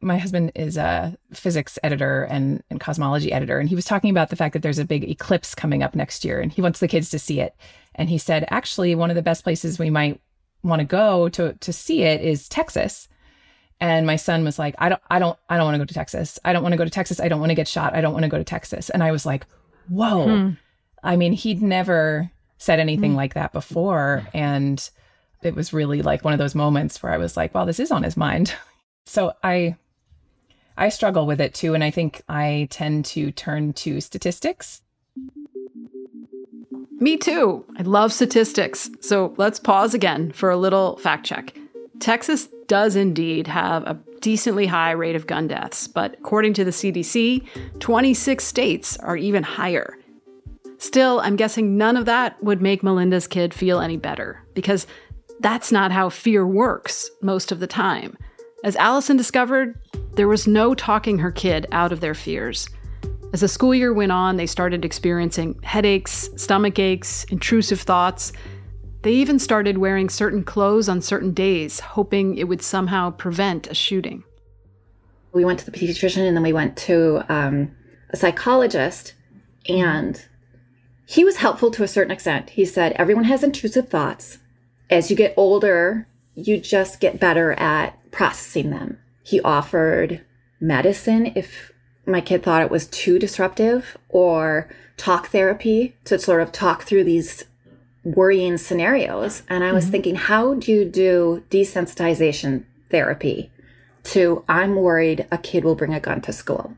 My 0.00 0.18
husband 0.18 0.52
is 0.54 0.76
a 0.76 1.16
physics 1.32 1.78
editor 1.82 2.24
and, 2.24 2.62
and 2.70 2.78
cosmology 2.78 3.32
editor, 3.32 3.58
and 3.58 3.68
he 3.68 3.74
was 3.74 3.84
talking 3.84 4.10
about 4.10 4.30
the 4.30 4.36
fact 4.36 4.52
that 4.52 4.62
there's 4.62 4.78
a 4.78 4.84
big 4.84 5.08
eclipse 5.08 5.54
coming 5.54 5.82
up 5.82 5.94
next 5.94 6.24
year, 6.24 6.40
and 6.40 6.52
he 6.52 6.62
wants 6.62 6.80
the 6.80 6.88
kids 6.88 7.10
to 7.10 7.18
see 7.18 7.40
it. 7.40 7.54
And 7.96 8.08
he 8.08 8.18
said, 8.18 8.46
actually, 8.50 8.94
one 8.94 9.10
of 9.10 9.16
the 9.16 9.22
best 9.22 9.42
places 9.42 9.78
we 9.78 9.90
might 9.90 10.20
want 10.62 10.80
to 10.80 10.84
go 10.84 11.28
to 11.30 11.54
to 11.54 11.72
see 11.72 12.02
it 12.02 12.20
is 12.20 12.48
Texas. 12.48 13.08
And 13.80 14.06
my 14.06 14.16
son 14.16 14.44
was 14.44 14.58
like, 14.58 14.74
I 14.78 14.88
don't, 14.88 15.02
I 15.10 15.18
don't, 15.18 15.38
I 15.48 15.56
don't 15.56 15.66
want 15.66 15.74
to 15.76 15.78
go 15.78 15.84
to 15.84 15.94
Texas. 15.94 16.38
I 16.44 16.52
don't 16.52 16.62
want 16.62 16.72
to 16.72 16.76
go 16.76 16.84
to 16.84 16.90
Texas. 16.90 17.20
I 17.20 17.28
don't 17.28 17.40
want 17.40 17.50
to 17.50 17.54
get 17.54 17.68
shot. 17.68 17.94
I 17.94 18.00
don't 18.00 18.12
want 18.12 18.24
to 18.24 18.28
go 18.28 18.38
to 18.38 18.44
Texas. 18.44 18.90
And 18.90 19.02
I 19.02 19.12
was 19.12 19.24
like, 19.24 19.46
whoa. 19.88 20.24
Hmm. 20.24 20.50
I 21.02 21.16
mean, 21.16 21.32
he'd 21.32 21.62
never 21.62 22.30
said 22.58 22.80
anything 22.80 23.12
hmm. 23.12 23.16
like 23.16 23.34
that 23.34 23.52
before. 23.52 24.26
And 24.34 24.88
it 25.42 25.54
was 25.54 25.72
really 25.72 26.02
like 26.02 26.24
one 26.24 26.32
of 26.32 26.38
those 26.38 26.56
moments 26.56 27.02
where 27.02 27.12
I 27.12 27.18
was 27.18 27.36
like, 27.36 27.54
wow, 27.54 27.64
this 27.64 27.78
is 27.78 27.92
on 27.92 28.02
his 28.02 28.16
mind. 28.16 28.52
so 29.06 29.32
I, 29.44 29.76
I 30.76 30.88
struggle 30.88 31.26
with 31.26 31.40
it 31.40 31.54
too. 31.54 31.74
And 31.74 31.84
I 31.84 31.90
think 31.90 32.22
I 32.28 32.66
tend 32.70 33.04
to 33.06 33.30
turn 33.30 33.72
to 33.74 34.00
statistics. 34.00 34.82
Me 37.00 37.16
too. 37.16 37.64
I 37.78 37.82
love 37.82 38.12
statistics. 38.12 38.90
So 39.00 39.34
let's 39.36 39.60
pause 39.60 39.94
again 39.94 40.32
for 40.32 40.50
a 40.50 40.56
little 40.56 40.96
fact 40.96 41.24
check. 41.24 41.56
Texas 42.00 42.48
does 42.66 42.96
indeed 42.96 43.46
have 43.46 43.82
a 43.84 43.98
decently 44.20 44.66
high 44.66 44.92
rate 44.92 45.16
of 45.16 45.26
gun 45.26 45.48
deaths, 45.48 45.88
but 45.88 46.14
according 46.14 46.54
to 46.54 46.64
the 46.64 46.70
CDC, 46.70 47.46
26 47.80 48.44
states 48.44 48.96
are 48.98 49.16
even 49.16 49.42
higher. 49.42 49.98
Still, 50.78 51.20
I'm 51.20 51.36
guessing 51.36 51.76
none 51.76 51.96
of 51.96 52.04
that 52.06 52.42
would 52.42 52.62
make 52.62 52.82
Melinda's 52.82 53.26
kid 53.26 53.52
feel 53.52 53.80
any 53.80 53.96
better, 53.96 54.44
because 54.54 54.86
that's 55.40 55.72
not 55.72 55.92
how 55.92 56.08
fear 56.08 56.46
works 56.46 57.10
most 57.22 57.50
of 57.50 57.60
the 57.60 57.66
time. 57.66 58.16
As 58.64 58.76
Allison 58.76 59.16
discovered, 59.16 59.80
there 60.14 60.28
was 60.28 60.46
no 60.46 60.74
talking 60.74 61.18
her 61.18 61.32
kid 61.32 61.66
out 61.72 61.92
of 61.92 62.00
their 62.00 62.14
fears. 62.14 62.68
As 63.32 63.40
the 63.40 63.48
school 63.48 63.74
year 63.74 63.92
went 63.92 64.12
on, 64.12 64.36
they 64.36 64.46
started 64.46 64.84
experiencing 64.84 65.58
headaches, 65.62 66.30
stomach 66.36 66.78
aches, 66.78 67.24
intrusive 67.24 67.80
thoughts, 67.80 68.32
they 69.02 69.12
even 69.12 69.38
started 69.38 69.78
wearing 69.78 70.08
certain 70.08 70.42
clothes 70.42 70.88
on 70.88 71.00
certain 71.00 71.32
days, 71.32 71.80
hoping 71.80 72.36
it 72.36 72.48
would 72.48 72.62
somehow 72.62 73.10
prevent 73.10 73.66
a 73.68 73.74
shooting. 73.74 74.24
We 75.32 75.44
went 75.44 75.60
to 75.60 75.70
the 75.70 75.76
pediatrician 75.76 76.26
and 76.26 76.36
then 76.36 76.42
we 76.42 76.52
went 76.52 76.76
to 76.78 77.22
um, 77.28 77.70
a 78.10 78.16
psychologist, 78.16 79.14
and 79.68 80.24
he 81.06 81.24
was 81.24 81.36
helpful 81.36 81.70
to 81.72 81.82
a 81.82 81.88
certain 81.88 82.10
extent. 82.10 82.50
He 82.50 82.64
said, 82.64 82.92
Everyone 82.92 83.24
has 83.24 83.44
intrusive 83.44 83.88
thoughts. 83.88 84.38
As 84.90 85.10
you 85.10 85.16
get 85.16 85.34
older, 85.36 86.08
you 86.34 86.58
just 86.58 87.00
get 87.00 87.20
better 87.20 87.52
at 87.52 87.98
processing 88.10 88.70
them. 88.70 88.98
He 89.22 89.40
offered 89.42 90.24
medicine 90.60 91.32
if 91.34 91.72
my 92.06 92.20
kid 92.20 92.42
thought 92.42 92.62
it 92.62 92.70
was 92.70 92.86
too 92.86 93.18
disruptive, 93.18 93.96
or 94.08 94.68
talk 94.96 95.28
therapy 95.28 95.94
to 96.04 96.18
sort 96.18 96.40
of 96.40 96.50
talk 96.50 96.82
through 96.82 97.04
these 97.04 97.44
worrying 98.14 98.56
scenarios. 98.58 99.42
And 99.48 99.64
I 99.64 99.72
was 99.72 99.84
mm-hmm. 99.84 99.92
thinking, 99.92 100.14
how 100.16 100.54
do 100.54 100.72
you 100.72 100.84
do 100.84 101.44
desensitization 101.50 102.64
therapy 102.90 103.50
to 104.04 104.44
I'm 104.48 104.76
worried 104.76 105.26
a 105.30 105.38
kid 105.38 105.64
will 105.64 105.74
bring 105.74 105.94
a 105.94 106.00
gun 106.00 106.20
to 106.22 106.32
school? 106.32 106.76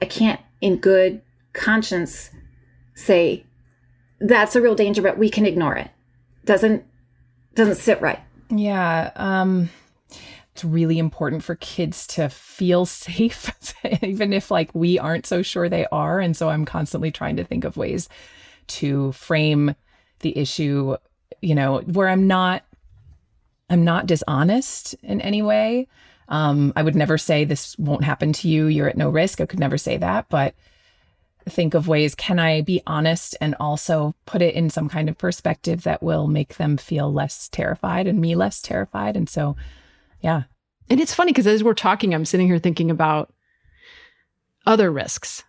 I 0.00 0.06
can't, 0.06 0.40
in 0.60 0.76
good 0.76 1.22
conscience, 1.52 2.30
say 2.94 3.44
that's 4.20 4.56
a 4.56 4.60
real 4.60 4.74
danger, 4.74 5.02
but 5.02 5.18
we 5.18 5.28
can 5.28 5.46
ignore 5.46 5.76
it. 5.76 5.90
Doesn't 6.44 6.84
doesn't 7.54 7.76
sit 7.76 8.00
right. 8.00 8.20
Yeah. 8.50 9.12
Um 9.14 9.70
it's 10.52 10.64
really 10.64 10.98
important 10.98 11.42
for 11.42 11.56
kids 11.56 12.06
to 12.08 12.28
feel 12.28 12.86
safe, 12.86 13.52
even 14.02 14.32
if 14.32 14.50
like 14.50 14.70
we 14.74 14.98
aren't 14.98 15.26
so 15.26 15.42
sure 15.42 15.68
they 15.68 15.86
are. 15.90 16.20
And 16.20 16.36
so 16.36 16.48
I'm 16.48 16.64
constantly 16.64 17.10
trying 17.10 17.36
to 17.36 17.44
think 17.44 17.64
of 17.64 17.76
ways 17.76 18.08
to 18.66 19.12
frame 19.12 19.74
the 20.20 20.36
issue, 20.36 20.96
you 21.40 21.54
know, 21.54 21.80
where 21.80 22.08
I'm 22.08 22.26
not 22.26 22.64
I'm 23.70 23.84
not 23.84 24.06
dishonest 24.06 24.94
in 25.02 25.20
any 25.20 25.42
way. 25.42 25.88
Um, 26.28 26.72
I 26.76 26.82
would 26.82 26.94
never 26.94 27.18
say 27.18 27.44
this 27.44 27.78
won't 27.78 28.04
happen 28.04 28.32
to 28.34 28.48
you. 28.48 28.66
You're 28.66 28.88
at 28.88 28.96
no 28.96 29.10
risk. 29.10 29.40
I 29.40 29.46
could 29.46 29.58
never 29.58 29.78
say 29.78 29.96
that, 29.98 30.26
but 30.28 30.54
think 31.46 31.74
of 31.74 31.88
ways 31.88 32.14
can 32.14 32.38
I 32.38 32.62
be 32.62 32.82
honest 32.86 33.36
and 33.40 33.54
also 33.60 34.14
put 34.24 34.40
it 34.40 34.54
in 34.54 34.70
some 34.70 34.88
kind 34.88 35.08
of 35.08 35.18
perspective 35.18 35.82
that 35.82 36.02
will 36.02 36.26
make 36.26 36.56
them 36.56 36.76
feel 36.76 37.12
less 37.12 37.48
terrified 37.48 38.06
and 38.06 38.20
me 38.20 38.34
less 38.34 38.62
terrified. 38.62 39.16
And 39.16 39.28
so, 39.28 39.56
yeah. 40.20 40.44
And 40.88 41.00
it's 41.00 41.14
funny 41.14 41.32
because 41.32 41.46
as 41.46 41.62
we're 41.62 41.74
talking, 41.74 42.14
I'm 42.14 42.24
sitting 42.24 42.46
here 42.46 42.58
thinking 42.58 42.90
about 42.90 43.32
other 44.66 44.90
risks, 44.90 45.44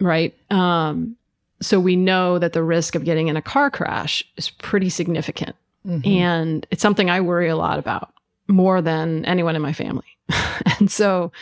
right? 0.00 0.34
Um, 0.50 1.16
so 1.62 1.80
we 1.80 1.96
know 1.96 2.38
that 2.38 2.52
the 2.52 2.62
risk 2.62 2.94
of 2.94 3.04
getting 3.04 3.28
in 3.28 3.36
a 3.36 3.42
car 3.42 3.70
crash 3.70 4.24
is 4.36 4.50
pretty 4.50 4.88
significant. 4.88 5.56
Mm-hmm. 5.86 6.08
And 6.08 6.66
it's 6.70 6.82
something 6.82 7.10
I 7.10 7.20
worry 7.20 7.48
a 7.48 7.56
lot 7.56 7.78
about 7.78 8.12
more 8.48 8.82
than 8.82 9.24
anyone 9.24 9.56
in 9.56 9.62
my 9.62 9.72
family. 9.72 10.06
and 10.78 10.90
so 10.90 11.32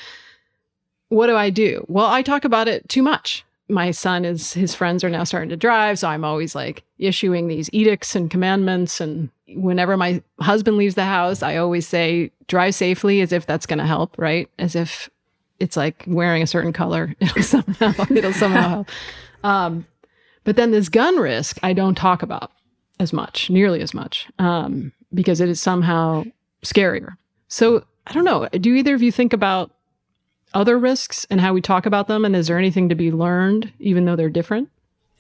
what 1.09 1.27
do 1.27 1.37
I 1.37 1.51
do? 1.51 1.85
Well, 1.89 2.07
I 2.07 2.23
talk 2.23 2.45
about 2.45 2.69
it 2.69 2.89
too 2.89 3.03
much. 3.03 3.45
My 3.69 3.91
son 3.91 4.25
is 4.25 4.53
his 4.53 4.75
friends 4.75 5.05
are 5.05 5.11
now 5.11 5.25
starting 5.25 5.51
to 5.51 5.57
drive, 5.57 5.99
so 5.99 6.09
I'm 6.09 6.25
always 6.25 6.55
like 6.55 6.83
issuing 6.99 7.49
these 7.49 7.71
edicts 7.73 8.17
and 8.17 8.31
commandments 8.31 9.01
and 9.01 9.31
whenever 9.55 9.97
my 9.97 10.23
husband 10.41 10.77
leaves 10.77 10.95
the 10.95 11.05
house, 11.05 11.43
I 11.43 11.57
always 11.57 11.87
say 11.87 12.31
drive 12.47 12.75
safely 12.75 13.21
as 13.21 13.33
if 13.33 13.47
that's 13.47 13.67
going 13.67 13.79
to 13.79 13.87
help, 13.87 14.17
right? 14.19 14.49
As 14.59 14.75
if 14.75 15.09
it's 15.59 15.77
like 15.77 16.05
wearing 16.07 16.43
a 16.43 16.47
certain 16.47 16.73
color. 16.73 17.15
It'll 17.21 17.43
somehow 17.43 17.93
it'll 18.11 18.33
somehow 18.33 18.69
help. 18.69 18.89
Um, 19.45 19.87
but 20.45 20.57
then 20.57 20.71
this 20.71 20.89
gun 20.89 21.17
risk, 21.17 21.59
I 21.63 21.73
don't 21.73 21.95
talk 21.95 22.23
about 22.23 22.51
as 22.99 23.13
much, 23.13 23.51
nearly 23.51 23.81
as 23.81 23.95
much, 23.95 24.29
um, 24.39 24.93
because 25.13 25.41
it 25.41 25.49
is 25.49 25.61
somehow 25.61 26.25
scarier. 26.63 27.17
So 27.49 27.85
I 28.07 28.13
don't 28.13 28.25
know. 28.25 28.49
Do 28.53 28.75
either 28.75 28.95
of 28.95 29.03
you 29.03 29.13
think 29.13 29.33
about 29.33 29.71
other 30.53 30.79
risks 30.79 31.27
and 31.31 31.41
how 31.41 31.53
we 31.53 31.61
talk 31.61 31.87
about 31.87 32.09
them? 32.09 32.25
And 32.25 32.35
is 32.35 32.49
there 32.49 32.59
anything 32.59 32.89
to 32.89 32.95
be 32.95 33.13
learned, 33.13 33.73
even 33.79 34.05
though 34.05 34.17
they're 34.17 34.29
different? 34.29 34.69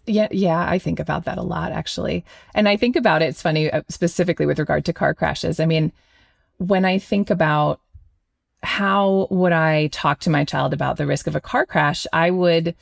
Yeah, 0.06 0.28
yeah, 0.30 0.68
I 0.68 0.78
think 0.78 0.98
about 0.98 1.24
that 1.24 1.38
a 1.38 1.42
lot 1.42 1.72
actually. 1.72 2.24
And 2.54 2.68
I 2.68 2.76
think 2.76 2.96
about 2.96 3.22
it, 3.22 3.26
it's 3.26 3.42
funny, 3.42 3.70
uh, 3.70 3.82
specifically 3.88 4.46
with 4.46 4.58
regard 4.58 4.84
to 4.86 4.92
car 4.92 5.14
crashes. 5.14 5.60
I 5.60 5.66
mean, 5.66 5.92
when 6.58 6.84
I 6.84 6.98
think 6.98 7.30
about 7.30 7.80
how 8.62 9.28
would 9.30 9.52
I 9.52 9.86
talk 9.88 10.20
to 10.20 10.30
my 10.30 10.44
child 10.44 10.72
about 10.72 10.96
the 10.96 11.06
risk 11.06 11.26
of 11.26 11.36
a 11.36 11.40
car 11.40 11.64
crash, 11.64 12.06
I 12.12 12.30
would 12.30 12.74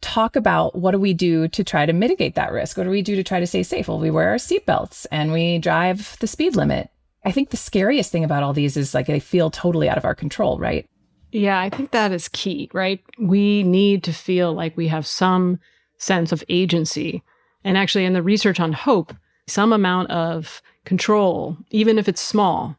talk 0.00 0.36
about 0.36 0.76
what 0.76 0.92
do 0.92 0.98
we 0.98 1.14
do 1.14 1.48
to 1.48 1.64
try 1.64 1.86
to 1.86 1.92
mitigate 1.92 2.34
that 2.34 2.52
risk? 2.52 2.76
What 2.76 2.84
do 2.84 2.90
we 2.90 3.02
do 3.02 3.16
to 3.16 3.22
try 3.22 3.40
to 3.40 3.46
stay 3.46 3.62
safe? 3.62 3.88
Well, 3.88 3.98
we 3.98 4.10
wear 4.10 4.30
our 4.30 4.36
seatbelts 4.36 5.06
and 5.10 5.32
we 5.32 5.58
drive 5.58 6.16
the 6.20 6.26
speed 6.26 6.56
limit. 6.56 6.90
I 7.24 7.32
think 7.32 7.50
the 7.50 7.56
scariest 7.56 8.10
thing 8.10 8.24
about 8.24 8.42
all 8.42 8.52
these 8.52 8.76
is 8.76 8.94
like 8.94 9.06
they 9.06 9.20
feel 9.20 9.50
totally 9.50 9.88
out 9.88 9.98
of 9.98 10.04
our 10.04 10.14
control, 10.14 10.58
right? 10.58 10.88
Yeah, 11.32 11.60
I 11.60 11.68
think 11.70 11.90
that 11.90 12.12
is 12.12 12.28
key, 12.28 12.70
right? 12.72 13.00
We 13.18 13.62
need 13.62 14.02
to 14.04 14.12
feel 14.12 14.52
like 14.52 14.76
we 14.76 14.88
have 14.88 15.06
some 15.06 15.60
sense 15.98 16.32
of 16.32 16.42
agency. 16.48 17.22
And 17.62 17.76
actually, 17.76 18.04
in 18.04 18.14
the 18.14 18.22
research 18.22 18.58
on 18.58 18.72
hope, 18.72 19.14
some 19.46 19.72
amount 19.72 20.10
of 20.10 20.62
control, 20.84 21.56
even 21.70 21.98
if 21.98 22.08
it's 22.08 22.20
small, 22.20 22.76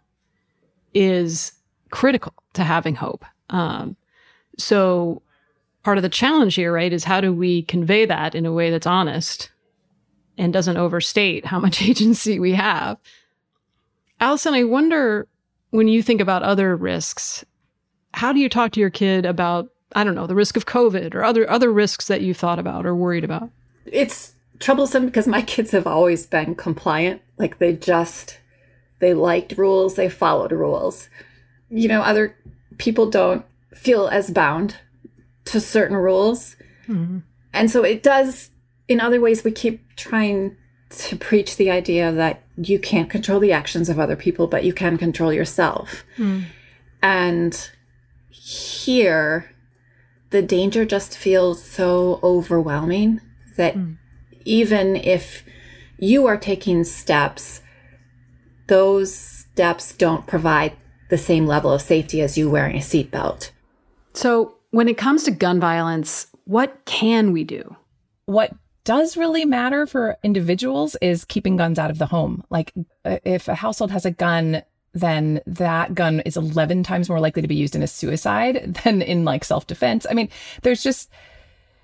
is 0.94 1.54
critical 1.92 2.34
to 2.54 2.64
having 2.64 2.96
hope. 2.96 3.24
Um, 3.50 3.96
so 4.58 5.22
part 5.84 5.98
of 5.98 6.02
the 6.02 6.10
challenge 6.10 6.56
here, 6.56 6.74
right, 6.74 6.92
is 6.92 7.04
how 7.04 7.22
do 7.22 7.34
we 7.34 7.64
convey 7.64 8.06
that 8.06 8.36
in 8.36 8.46
a 8.46 8.54
way 8.54 8.70
that's 8.70 8.88
honest 8.88 9.52
and 10.38 10.54
doesn't 10.54 10.78
overstate 10.78 11.46
how 11.46 11.60
much 11.60 11.82
agency 11.88 12.40
we 12.40 12.54
have? 12.54 12.98
Allison, 14.20 14.54
I 14.54 14.64
wonder 14.64 15.28
when 15.72 15.88
you 15.88 16.04
think 16.04 16.22
about 16.22 16.44
other 16.44 16.76
risks, 16.76 17.44
how 18.14 18.32
do 18.32 18.40
you 18.40 18.50
talk 18.50 18.72
to 18.74 18.80
your 18.80 18.90
kid 18.90 19.26
about, 19.26 19.70
I 19.96 20.04
don't 20.04 20.16
know, 20.16 20.28
the 20.28 20.36
risk 20.36 20.56
of 20.58 20.66
COVID 20.66 21.16
or 21.16 21.24
other 21.24 21.50
other 21.50 21.72
risks 21.72 22.08
that 22.08 22.22
you've 22.22 22.38
thought 22.38 22.60
about 22.60 22.86
or 22.86 22.96
worried 22.96 23.24
about? 23.24 23.50
It's 23.86 24.34
troublesome 24.60 25.08
because 25.08 25.28
my 25.28 25.42
kids 25.42 25.72
have 25.72 25.88
always 25.88 26.28
been 26.28 26.56
compliant. 26.56 27.22
Like 27.38 27.58
they 27.58 27.74
just 27.74 28.38
they 29.00 29.14
liked 29.14 29.58
rules, 29.58 29.96
they 29.96 30.10
followed 30.10 30.52
rules. 30.52 31.10
You 31.70 31.88
know, 31.88 32.02
other 32.02 32.36
people 32.78 33.10
don't 33.10 33.46
feel 33.74 34.08
as 34.10 34.30
bound 34.30 34.76
to 35.46 35.60
certain 35.60 35.98
rules. 35.98 36.56
Mm-hmm. 36.88 37.20
And 37.54 37.70
so 37.70 37.84
it 37.84 38.04
does, 38.04 38.52
in 38.88 39.00
other 39.00 39.20
ways, 39.20 39.44
we 39.44 39.52
keep 39.52 39.96
trying 39.96 40.58
to 40.90 41.16
preach 41.16 41.58
the 41.58 41.72
idea 41.72 42.12
that 42.12 42.44
you 42.58 42.80
can't 42.80 43.10
control 43.10 43.40
the 43.40 43.52
actions 43.52 43.90
of 43.90 44.00
other 44.00 44.16
people, 44.16 44.48
but 44.48 44.64
you 44.64 44.74
can 44.74 44.98
control 44.98 45.32
yourself. 45.32 46.04
Mm. 46.18 46.46
And 47.02 47.70
here, 48.30 49.52
the 50.30 50.42
danger 50.42 50.86
just 50.86 51.18
feels 51.18 51.64
so 51.64 52.20
overwhelming 52.24 53.22
that 53.58 53.76
mm. 53.76 53.98
even 54.46 54.96
if 54.96 55.44
you 55.98 56.26
are 56.28 56.38
taking 56.38 56.84
steps, 56.84 57.62
those 58.68 59.14
steps 59.14 59.94
don't 59.94 60.28
provide 60.28 60.74
the 61.10 61.18
same 61.18 61.46
level 61.46 61.72
of 61.72 61.82
safety 61.82 62.22
as 62.22 62.38
you 62.38 62.50
wearing 62.50 62.76
a 62.76 62.80
seatbelt. 62.80 63.52
So, 64.14 64.56
when 64.72 64.88
it 64.88 64.98
comes 64.98 65.24
to 65.24 65.32
gun 65.32 65.60
violence, 65.60 66.28
what 66.46 66.84
can 66.86 67.32
we 67.32 67.44
do? 67.44 67.76
What 68.26 68.54
does 68.84 69.16
really 69.16 69.46
matter 69.46 69.86
for 69.86 70.18
individuals 70.24 70.96
is 71.02 71.26
keeping 71.26 71.56
guns 71.56 71.78
out 71.78 71.92
of 71.92 72.00
the 72.00 72.08
home. 72.08 72.44
Like, 72.50 72.74
uh, 73.06 73.20
if 73.24 73.48
a 73.48 73.56
household 73.56 73.92
has 73.92 74.06
a 74.06 74.12
gun, 74.12 74.64
then 74.94 75.42
that 75.46 75.94
gun 75.94 76.22
is 76.22 76.36
11 76.36 76.84
times 76.84 77.08
more 77.08 77.20
likely 77.20 77.42
to 77.42 77.48
be 77.48 77.56
used 77.56 77.76
in 77.76 77.84
a 77.84 77.88
suicide 77.88 78.80
than 78.84 79.02
in 79.02 79.24
like 79.24 79.44
self 79.44 79.68
defense. 79.68 80.06
I 80.10 80.14
mean, 80.14 80.30
there's 80.64 80.84
just, 80.84 81.10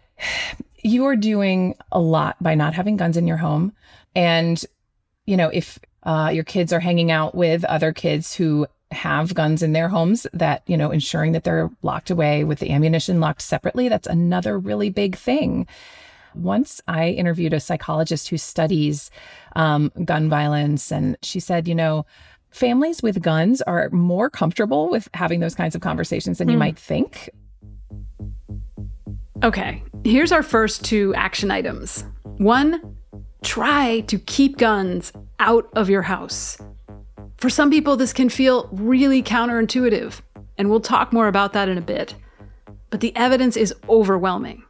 you 0.83 1.05
are 1.05 1.15
doing 1.15 1.75
a 1.91 1.99
lot 1.99 2.41
by 2.41 2.55
not 2.55 2.73
having 2.73 2.97
guns 2.97 3.17
in 3.17 3.27
your 3.27 3.37
home. 3.37 3.73
And, 4.15 4.63
you 5.25 5.37
know, 5.37 5.49
if 5.49 5.77
uh, 6.03 6.31
your 6.33 6.43
kids 6.43 6.71
are 6.73 6.79
hanging 6.79 7.11
out 7.11 7.35
with 7.35 7.63
other 7.65 7.91
kids 7.91 8.33
who 8.33 8.65
have 8.91 9.33
guns 9.33 9.61
in 9.61 9.73
their 9.73 9.89
homes 9.89 10.25
that, 10.33 10.63
you 10.67 10.77
know, 10.77 10.91
ensuring 10.91 11.33
that 11.33 11.43
they're 11.43 11.69
locked 11.81 12.09
away 12.09 12.43
with 12.43 12.59
the 12.59 12.71
ammunition 12.71 13.19
locked 13.19 13.41
separately. 13.41 13.89
That's 13.89 14.07
another 14.07 14.57
really 14.57 14.89
big 14.89 15.15
thing. 15.15 15.67
Once 16.33 16.81
I 16.87 17.09
interviewed 17.09 17.53
a 17.53 17.59
psychologist 17.59 18.29
who 18.29 18.37
studies 18.37 19.09
um, 19.55 19.91
gun 20.05 20.29
violence, 20.29 20.91
and 20.91 21.17
she 21.21 21.39
said, 21.39 21.67
you 21.67 21.75
know, 21.75 22.05
families 22.51 23.01
with 23.01 23.21
guns 23.21 23.61
are 23.63 23.89
more 23.89 24.29
comfortable 24.29 24.89
with 24.89 25.09
having 25.13 25.39
those 25.39 25.55
kinds 25.55 25.75
of 25.75 25.81
conversations 25.81 26.37
than 26.37 26.47
mm. 26.47 26.51
you 26.51 26.57
hmm. 26.57 26.59
might 26.59 26.79
think. 26.79 27.29
Okay, 29.43 29.83
here's 30.03 30.31
our 30.31 30.43
first 30.43 30.83
two 30.83 31.13
action 31.15 31.51
items. 31.51 32.03
One, 32.37 32.97
try 33.43 34.01
to 34.01 34.17
keep 34.19 34.57
guns 34.57 35.11
out 35.39 35.69
of 35.73 35.89
your 35.89 36.01
house. 36.01 36.57
For 37.37 37.49
some 37.51 37.69
people, 37.69 37.95
this 37.95 38.13
can 38.13 38.29
feel 38.29 38.67
really 38.71 39.21
counterintuitive, 39.21 40.21
and 40.57 40.69
we'll 40.69 40.79
talk 40.79 41.13
more 41.13 41.27
about 41.27 41.53
that 41.53 41.69
in 41.69 41.77
a 41.77 41.81
bit. 41.81 42.15
But 42.89 43.01
the 43.01 43.15
evidence 43.15 43.55
is 43.55 43.75
overwhelming. 43.87 44.63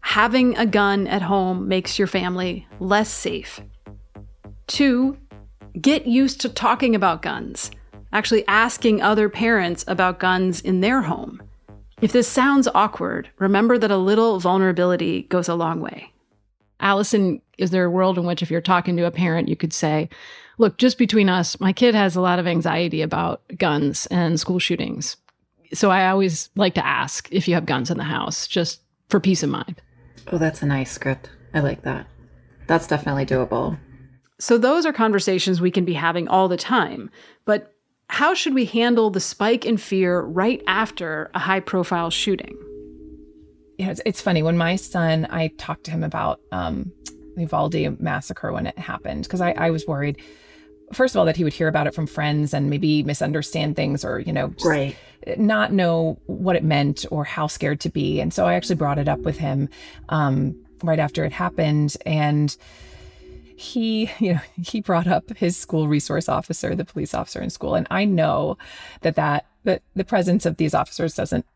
Having 0.00 0.56
a 0.56 0.66
gun 0.66 1.08
at 1.08 1.22
home 1.22 1.66
makes 1.66 1.98
your 1.98 2.06
family 2.06 2.66
less 2.78 3.10
safe. 3.10 3.60
Two, 4.68 5.18
get 5.80 6.06
used 6.06 6.40
to 6.42 6.48
talking 6.48 6.94
about 6.94 7.22
guns, 7.22 7.72
actually 8.12 8.46
asking 8.46 9.02
other 9.02 9.28
parents 9.28 9.84
about 9.88 10.20
guns 10.20 10.60
in 10.60 10.80
their 10.80 11.02
home. 11.02 11.42
If 12.00 12.12
this 12.12 12.28
sounds 12.28 12.68
awkward, 12.72 13.30
remember 13.38 13.78
that 13.78 13.90
a 13.90 13.96
little 13.96 14.38
vulnerability 14.38 15.22
goes 15.22 15.48
a 15.48 15.54
long 15.54 15.80
way. 15.80 16.12
Allison, 16.78 17.42
is 17.58 17.70
there 17.70 17.84
a 17.84 17.90
world 17.90 18.16
in 18.16 18.24
which 18.24 18.42
if 18.42 18.50
you're 18.50 18.60
talking 18.60 18.96
to 18.96 19.06
a 19.06 19.10
parent, 19.10 19.48
you 19.48 19.56
could 19.56 19.72
say, 19.72 20.08
look, 20.60 20.76
just 20.76 20.98
between 20.98 21.30
us, 21.30 21.58
my 21.58 21.72
kid 21.72 21.94
has 21.94 22.14
a 22.14 22.20
lot 22.20 22.38
of 22.38 22.46
anxiety 22.46 23.00
about 23.00 23.40
guns 23.56 24.06
and 24.06 24.38
school 24.38 24.58
shootings. 24.58 25.16
So 25.72 25.90
I 25.90 26.10
always 26.10 26.50
like 26.54 26.74
to 26.74 26.86
ask 26.86 27.28
if 27.32 27.48
you 27.48 27.54
have 27.54 27.64
guns 27.64 27.90
in 27.90 27.96
the 27.96 28.04
house, 28.04 28.46
just 28.46 28.82
for 29.08 29.20
peace 29.20 29.42
of 29.42 29.48
mind. 29.48 29.80
Oh, 30.30 30.36
that's 30.36 30.60
a 30.60 30.66
nice 30.66 30.92
script. 30.92 31.30
I 31.54 31.60
like 31.60 31.82
that. 31.82 32.06
That's 32.66 32.86
definitely 32.86 33.24
doable. 33.24 33.78
So 34.38 34.58
those 34.58 34.84
are 34.84 34.92
conversations 34.92 35.60
we 35.60 35.70
can 35.70 35.86
be 35.86 35.94
having 35.94 36.28
all 36.28 36.46
the 36.46 36.58
time. 36.58 37.10
But 37.46 37.72
how 38.08 38.34
should 38.34 38.54
we 38.54 38.66
handle 38.66 39.08
the 39.08 39.20
spike 39.20 39.64
in 39.64 39.78
fear 39.78 40.20
right 40.20 40.62
after 40.66 41.30
a 41.34 41.38
high 41.38 41.60
profile 41.60 42.10
shooting? 42.10 42.56
Yeah, 43.78 43.90
it's, 43.90 44.00
it's 44.04 44.20
funny. 44.20 44.42
When 44.42 44.58
my 44.58 44.76
son, 44.76 45.26
I 45.30 45.48
talked 45.56 45.84
to 45.84 45.90
him 45.90 46.02
about 46.02 46.40
um, 46.52 46.92
the 47.34 47.42
Uvalde 47.42 47.98
massacre 47.98 48.52
when 48.52 48.66
it 48.66 48.78
happened, 48.78 49.22
because 49.22 49.40
I, 49.40 49.52
I 49.52 49.70
was 49.70 49.86
worried 49.86 50.20
first 50.92 51.14
of 51.14 51.18
all 51.18 51.24
that 51.24 51.36
he 51.36 51.44
would 51.44 51.52
hear 51.52 51.68
about 51.68 51.86
it 51.86 51.94
from 51.94 52.06
friends 52.06 52.52
and 52.52 52.70
maybe 52.70 53.02
misunderstand 53.02 53.76
things 53.76 54.04
or 54.04 54.18
you 54.20 54.32
know 54.32 54.52
right. 54.64 54.96
not 55.36 55.72
know 55.72 56.18
what 56.26 56.56
it 56.56 56.64
meant 56.64 57.06
or 57.10 57.24
how 57.24 57.46
scared 57.46 57.80
to 57.80 57.88
be. 57.88 58.20
And 58.20 58.32
so 58.32 58.46
i 58.46 58.54
actually 58.54 58.76
brought 58.76 58.98
it 58.98 59.08
up 59.08 59.20
with 59.20 59.38
him 59.38 59.68
um, 60.08 60.56
right 60.82 60.98
after 60.98 61.24
it 61.24 61.32
happened. 61.32 61.96
And 62.06 62.56
he 63.56 64.10
you 64.18 64.34
know 64.34 64.40
he 64.62 64.80
brought 64.80 65.06
up 65.06 65.30
his 65.36 65.56
school 65.56 65.88
resource 65.88 66.28
officer 66.28 66.74
the 66.74 66.84
police 66.84 67.14
officer 67.14 67.40
in 67.40 67.50
school. 67.50 67.74
And 67.74 67.86
i 67.90 68.04
know 68.04 68.58
that 69.02 69.16
that 69.16 69.46
that 69.64 69.82
the 69.94 70.04
presence 70.04 70.46
of 70.46 70.56
these 70.56 70.74
officers 70.74 71.14
doesn't 71.14 71.46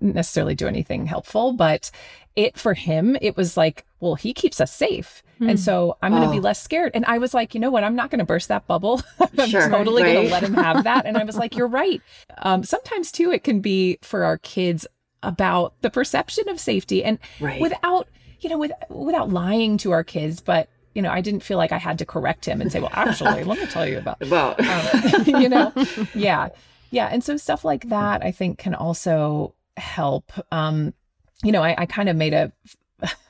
necessarily 0.00 0.54
do 0.54 0.68
anything 0.68 1.06
helpful. 1.06 1.52
But 1.52 1.90
it 2.36 2.56
for 2.56 2.74
him 2.74 3.16
it 3.20 3.36
was 3.36 3.56
like 3.56 3.84
well 4.00 4.14
he 4.14 4.32
keeps 4.32 4.60
us 4.60 4.72
safe 4.72 5.22
mm. 5.42 5.50
and 5.50 5.60
so 5.60 5.96
i'm 6.02 6.12
going 6.12 6.22
to 6.22 6.28
oh. 6.28 6.32
be 6.32 6.40
less 6.40 6.62
scared 6.62 6.92
and 6.94 7.04
i 7.06 7.18
was 7.18 7.34
like 7.34 7.54
you 7.54 7.60
know 7.60 7.70
what 7.70 7.84
i'm 7.84 7.94
not 7.94 8.10
going 8.10 8.18
to 8.18 8.24
burst 8.24 8.48
that 8.48 8.66
bubble 8.66 9.02
i'm 9.38 9.48
sure, 9.48 9.68
totally 9.68 10.02
right? 10.02 10.14
going 10.14 10.26
to 10.26 10.32
let 10.32 10.42
him 10.42 10.54
have 10.54 10.84
that 10.84 11.06
and 11.06 11.16
i 11.16 11.24
was 11.24 11.36
like 11.36 11.56
you're 11.56 11.68
right 11.68 12.00
um, 12.38 12.62
sometimes 12.62 13.12
too 13.12 13.30
it 13.30 13.44
can 13.44 13.60
be 13.60 13.98
for 14.02 14.24
our 14.24 14.38
kids 14.38 14.86
about 15.22 15.74
the 15.82 15.90
perception 15.90 16.48
of 16.48 16.58
safety 16.58 17.04
and 17.04 17.18
right. 17.40 17.60
without 17.60 18.08
you 18.40 18.48
know 18.48 18.58
with, 18.58 18.72
without 18.88 19.30
lying 19.30 19.76
to 19.78 19.92
our 19.92 20.02
kids 20.02 20.40
but 20.40 20.68
you 20.94 21.02
know 21.02 21.10
i 21.10 21.20
didn't 21.20 21.42
feel 21.42 21.58
like 21.58 21.72
i 21.72 21.78
had 21.78 21.98
to 21.98 22.04
correct 22.04 22.44
him 22.44 22.60
and 22.60 22.72
say 22.72 22.80
well 22.80 22.90
actually 22.92 23.44
let 23.44 23.58
me 23.58 23.66
tell 23.66 23.86
you 23.86 23.98
about 23.98 24.18
well 24.28 24.56
um, 24.58 25.24
you 25.26 25.48
know 25.48 25.72
yeah 26.14 26.48
yeah 26.90 27.06
and 27.06 27.22
so 27.22 27.36
stuff 27.36 27.64
like 27.64 27.88
that 27.88 28.22
i 28.24 28.32
think 28.32 28.58
can 28.58 28.74
also 28.74 29.54
help. 29.76 30.32
Um, 30.50 30.94
you 31.42 31.52
know, 31.52 31.62
I, 31.62 31.74
I 31.82 31.86
kind 31.86 32.08
of 32.08 32.16
made 32.16 32.34
a 32.34 32.52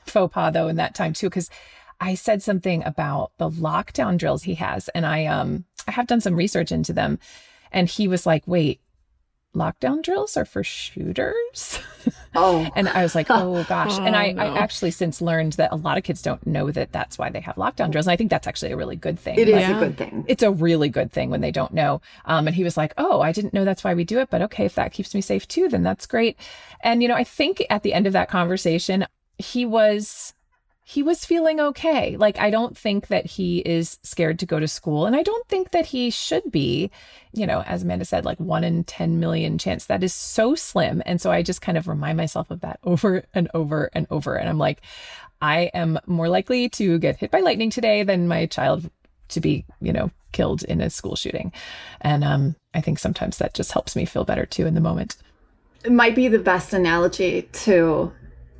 faux 0.05 0.33
pas 0.33 0.53
though 0.53 0.67
in 0.67 0.77
that 0.77 0.95
time 0.95 1.13
too, 1.13 1.29
because 1.29 1.49
I 2.03 2.15
said 2.15 2.43
something 2.43 2.83
about 2.83 3.31
the 3.37 3.49
lockdown 3.49 4.17
drills 4.17 4.43
he 4.43 4.55
has, 4.55 4.89
and 4.89 5.05
I 5.05 5.25
um 5.25 5.65
I 5.87 5.91
have 5.91 6.07
done 6.07 6.21
some 6.21 6.35
research 6.35 6.71
into 6.71 6.93
them, 6.93 7.19
and 7.71 7.87
he 7.87 8.07
was 8.07 8.25
like, 8.25 8.43
"Wait, 8.45 8.81
lockdown 9.55 10.01
drills 10.01 10.35
are 10.37 10.45
for 10.45 10.63
shooters. 10.63 11.79
Oh. 12.35 12.67
and 12.75 12.89
I 12.89 13.03
was 13.03 13.13
like, 13.13 13.27
oh 13.29 13.63
gosh. 13.69 13.99
Oh, 13.99 14.03
and 14.03 14.15
I, 14.15 14.31
no. 14.31 14.41
I 14.41 14.57
actually 14.57 14.89
since 14.89 15.21
learned 15.21 15.53
that 15.53 15.71
a 15.71 15.75
lot 15.75 15.99
of 15.99 16.03
kids 16.03 16.21
don't 16.23 16.45
know 16.47 16.71
that 16.71 16.91
that's 16.91 17.17
why 17.17 17.29
they 17.29 17.39
have 17.41 17.55
lockdown 17.55 17.91
drills. 17.91 18.07
And 18.07 18.11
I 18.11 18.17
think 18.17 18.31
that's 18.31 18.47
actually 18.47 18.71
a 18.71 18.75
really 18.75 18.95
good 18.95 19.19
thing. 19.19 19.37
It 19.37 19.47
is 19.47 19.69
a 19.69 19.73
good 19.75 19.97
thing. 19.97 20.25
It's 20.27 20.41
a 20.41 20.51
really 20.51 20.89
good 20.89 21.11
thing 21.11 21.29
when 21.29 21.41
they 21.41 21.51
don't 21.51 21.73
know. 21.73 22.01
Um, 22.25 22.47
and 22.47 22.55
he 22.55 22.63
was 22.63 22.75
like, 22.75 22.93
oh, 22.97 23.21
I 23.21 23.31
didn't 23.31 23.53
know 23.53 23.63
that's 23.63 23.83
why 23.83 23.93
we 23.93 24.03
do 24.03 24.19
it. 24.19 24.31
But 24.31 24.41
okay, 24.41 24.65
if 24.65 24.73
that 24.75 24.91
keeps 24.91 25.13
me 25.13 25.21
safe 25.21 25.47
too, 25.47 25.69
then 25.69 25.83
that's 25.83 26.07
great. 26.07 26.35
And, 26.81 27.03
you 27.03 27.07
know, 27.07 27.15
I 27.15 27.23
think 27.23 27.63
at 27.69 27.83
the 27.83 27.93
end 27.93 28.07
of 28.07 28.13
that 28.13 28.29
conversation, 28.29 29.05
he 29.37 29.63
was 29.63 30.33
he 30.85 31.01
was 31.01 31.25
feeling 31.25 31.61
okay. 31.61 32.17
Like, 32.17 32.37
I 32.39 32.49
don't 32.49 32.77
think 32.77 33.07
that 33.07 33.25
he 33.25 33.59
is 33.59 33.99
scared 34.03 34.37
to 34.39 34.45
go 34.45 34.59
to 34.59 34.67
school. 34.67 35.05
And 35.05 35.15
I 35.15 35.23
don't 35.23 35.47
think 35.47 35.71
that 35.71 35.85
he 35.85 36.09
should 36.09 36.51
be. 36.51 36.91
You 37.31 37.47
know, 37.47 37.61
as 37.61 37.83
Amanda 37.83 38.05
said, 38.05 38.25
like 38.25 38.39
one 38.39 38.63
in 38.63 38.83
10 38.83 39.19
million 39.19 39.57
chance. 39.57 39.85
That 39.85 40.03
is 40.03 40.13
so 40.13 40.55
slim. 40.55 41.01
And 41.05 41.21
so 41.21 41.31
I 41.31 41.41
just 41.41 41.61
kind 41.61 41.77
of 41.77 41.87
remind 41.87 42.17
myself 42.17 42.51
of 42.51 42.59
that 42.61 42.79
over 42.83 43.23
and 43.33 43.49
over 43.53 43.89
and 43.93 44.07
over. 44.11 44.35
And 44.35 44.49
I'm 44.49 44.57
like, 44.57 44.81
I 45.41 45.71
am 45.73 45.99
more 46.05 46.27
likely 46.27 46.67
to 46.69 46.99
get 46.99 47.17
hit 47.17 47.31
by 47.31 47.39
lightning 47.39 47.69
today 47.69 48.03
than 48.03 48.27
my 48.27 48.45
child 48.45 48.89
to 49.29 49.39
be, 49.39 49.65
you 49.81 49.93
know, 49.93 50.11
killed 50.33 50.63
in 50.63 50.81
a 50.81 50.89
school 50.89 51.15
shooting. 51.15 51.53
And 52.01 52.25
um, 52.25 52.55
I 52.73 52.81
think 52.81 52.99
sometimes 52.99 53.37
that 53.37 53.53
just 53.53 53.71
helps 53.71 53.95
me 53.95 54.03
feel 54.03 54.25
better 54.25 54.45
too 54.45 54.65
in 54.65 54.73
the 54.73 54.81
moment. 54.81 55.15
It 55.85 55.91
might 55.93 56.15
be 56.15 56.27
the 56.27 56.39
best 56.39 56.73
analogy 56.73 57.43
too, 57.53 58.11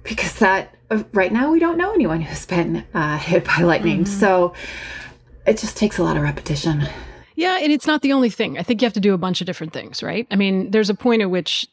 because 0.03 0.39
that 0.39 0.75
right 1.13 1.31
now 1.31 1.51
we 1.51 1.59
don't 1.59 1.77
know 1.77 1.93
anyone 1.93 2.21
who's 2.21 2.45
been 2.45 2.85
uh, 2.93 3.17
hit 3.17 3.45
by 3.45 3.59
lightning. 3.59 4.03
Mm-hmm. 4.03 4.19
So 4.19 4.53
it 5.45 5.57
just 5.57 5.77
takes 5.77 5.97
a 5.97 6.03
lot 6.03 6.17
of 6.17 6.23
repetition. 6.23 6.87
Yeah, 7.35 7.57
and 7.59 7.71
it's 7.71 7.87
not 7.87 8.01
the 8.01 8.13
only 8.13 8.29
thing. 8.29 8.59
I 8.59 8.63
think 8.63 8.81
you 8.81 8.85
have 8.85 8.93
to 8.93 8.99
do 8.99 9.13
a 9.13 9.17
bunch 9.17 9.41
of 9.41 9.47
different 9.47 9.73
things, 9.73 10.03
right? 10.03 10.27
I 10.29 10.35
mean, 10.35 10.69
there's 10.71 10.89
a 10.89 10.93
point 10.93 11.21
at 11.21 11.31
which 11.31 11.67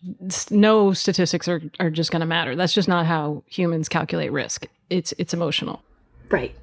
no 0.51 0.93
statistics 0.93 1.49
are, 1.49 1.61
are 1.79 1.91
just 1.91 2.11
going 2.11 2.21
to 2.21 2.27
matter. 2.27 2.57
That's 2.57 2.73
just 2.73 2.89
not 2.89 3.07
how 3.07 3.43
humans 3.47 3.89
calculate 3.89 4.33
risk. 4.33 4.67
It's 4.89 5.13
it's 5.19 5.35
emotional. 5.35 5.83
Right. 6.31 6.55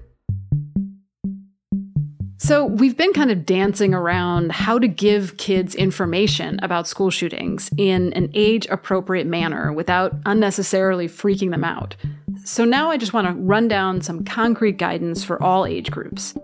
So, 2.39 2.65
we've 2.65 2.96
been 2.96 3.13
kind 3.13 3.32
of 3.32 3.46
dancing 3.46 3.93
around 3.93 4.52
how 4.52 4.78
to 4.78 4.88
give 4.88 5.38
kids 5.38 5.74
information 5.74 6.60
about 6.62 6.88
school 6.88 7.10
shootings 7.10 7.70
in 7.78 8.13
an 8.13 8.30
age 8.36 8.67
appropriate 8.67 9.26
manner 9.26 9.74
without 9.74 10.13
unnecessarily 10.26 11.08
freaking 11.08 11.50
them 11.50 11.63
out. 11.63 11.96
So, 12.43 12.65
now 12.65 12.89
I 12.91 12.97
just 12.97 13.13
want 13.13 13.28
to 13.28 13.34
run 13.34 13.67
down 13.67 14.02
some 14.02 14.23
concrete 14.23 14.78
guidance 14.78 15.23
for 15.23 15.41
all 15.41 15.65
age 15.65 15.91
groups. 15.91 16.36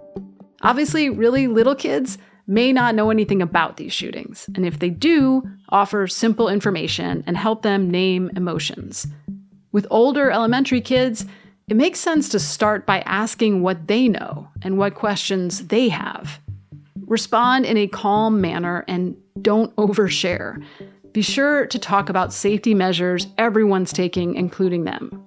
Obviously, 0.61 1.09
really 1.09 1.47
little 1.47 1.75
kids 1.75 2.17
may 2.47 2.73
not 2.73 2.95
know 2.95 3.09
anything 3.09 3.41
about 3.41 3.77
these 3.77 3.93
shootings, 3.93 4.49
and 4.55 4.65
if 4.65 4.79
they 4.79 4.89
do, 4.89 5.43
offer 5.69 6.07
simple 6.07 6.49
information 6.49 7.23
and 7.25 7.37
help 7.37 7.61
them 7.61 7.89
name 7.89 8.29
emotions. 8.35 9.07
With 9.71 9.87
older 9.89 10.29
elementary 10.29 10.81
kids, 10.81 11.25
it 11.69 11.75
makes 11.75 11.99
sense 11.99 12.29
to 12.29 12.39
start 12.39 12.85
by 12.85 12.99
asking 13.01 13.61
what 13.61 13.87
they 13.87 14.07
know 14.07 14.47
and 14.61 14.77
what 14.77 14.95
questions 14.95 15.67
they 15.67 15.89
have. 15.89 16.39
Respond 17.07 17.65
in 17.65 17.77
a 17.77 17.87
calm 17.87 18.41
manner 18.41 18.83
and 18.87 19.15
don't 19.41 19.75
overshare. 19.77 20.63
be 21.13 21.21
sure 21.21 21.67
to 21.67 21.79
talk 21.79 22.09
about 22.09 22.33
safety 22.33 22.73
measures 22.73 23.27
everyone's 23.37 23.93
taking, 23.93 24.35
including 24.35 24.83
them. 24.83 25.23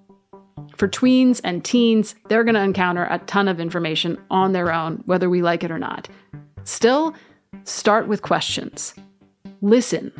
For 0.77 0.89
tweens 0.89 1.41
and 1.43 1.65
teens, 1.65 2.15
they're 2.29 2.45
going 2.45 2.55
to 2.55 2.61
encounter 2.61 3.07
a 3.11 3.19
ton 3.21 3.49
of 3.49 3.61
information 3.61 4.19
on 4.31 4.53
their 4.53 4.73
own, 4.73 5.03
whether 5.07 5.31
we 5.31 5.41
like 5.43 5.65
it 5.65 5.71
or 5.71 5.79
not. 5.79 6.09
Still, 6.65 7.15
start 7.65 8.09
with 8.09 8.23
questions. 8.23 8.95
Listen. 9.63 10.13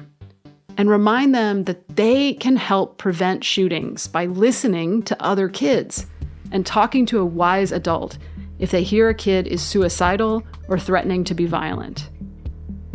And 0.79 0.91
remind 0.91 1.35
them 1.35 1.65
that 1.65 1.97
they 1.97 2.35
can 2.35 2.57
help 2.57 2.99
prevent 2.99 3.45
shootings 3.45 4.07
by 4.07 4.27
listening 4.27 5.03
to 5.05 5.23
other 5.23 5.49
kids 5.49 6.07
and 6.53 6.65
talking 6.65 7.07
to 7.07 7.19
a 7.19 7.25
wise 7.25 7.73
adult 7.73 8.19
if 8.59 8.71
they 8.71 8.83
hear 8.83 9.09
a 9.09 9.15
kid 9.15 9.47
is 9.47 9.63
suicidal 9.63 10.43
or 10.69 10.79
threatening 10.79 11.25
to 11.25 11.35
be 11.35 11.47
violent. 11.47 12.09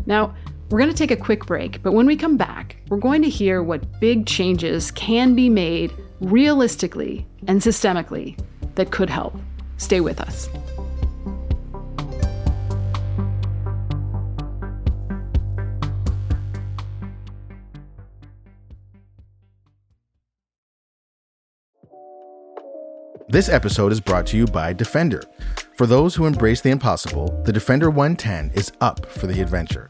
Now, 0.06 0.34
we're 0.70 0.80
going 0.80 0.92
to 0.92 0.96
take 0.96 1.12
a 1.12 1.22
quick 1.22 1.46
break, 1.46 1.84
but 1.84 1.92
when 1.92 2.06
we 2.06 2.16
come 2.16 2.38
back, 2.38 2.78
we're 2.90 2.98
going 2.98 3.22
to 3.24 3.30
hear 3.30 3.62
what 3.62 4.00
big 4.00 4.26
changes 4.26 4.90
can 4.92 5.36
be 5.36 5.50
made 5.50 5.94
realistically 6.22 7.26
and 7.48 7.60
systemically 7.60 8.40
that 8.76 8.92
could 8.92 9.10
help. 9.10 9.36
Stay 9.78 10.00
with 10.00 10.22
us. 10.22 10.48
This 23.32 23.48
episode 23.48 23.94
is 23.94 24.02
brought 24.02 24.28
to 24.28 24.38
you 24.38 24.46
by 24.46 24.74
Defender. 24.74 25.24
For 25.78 25.88
those 25.88 26.16
who 26.16 26.26
embrace 26.26 26.60
the 26.60 26.70
impossible, 26.70 27.42
the 27.46 27.54
Defender 27.54 27.90
110 27.90 28.52
is 28.54 28.74
up 28.82 29.06
for 29.06 29.26
the 29.26 29.42
adventure. 29.42 29.90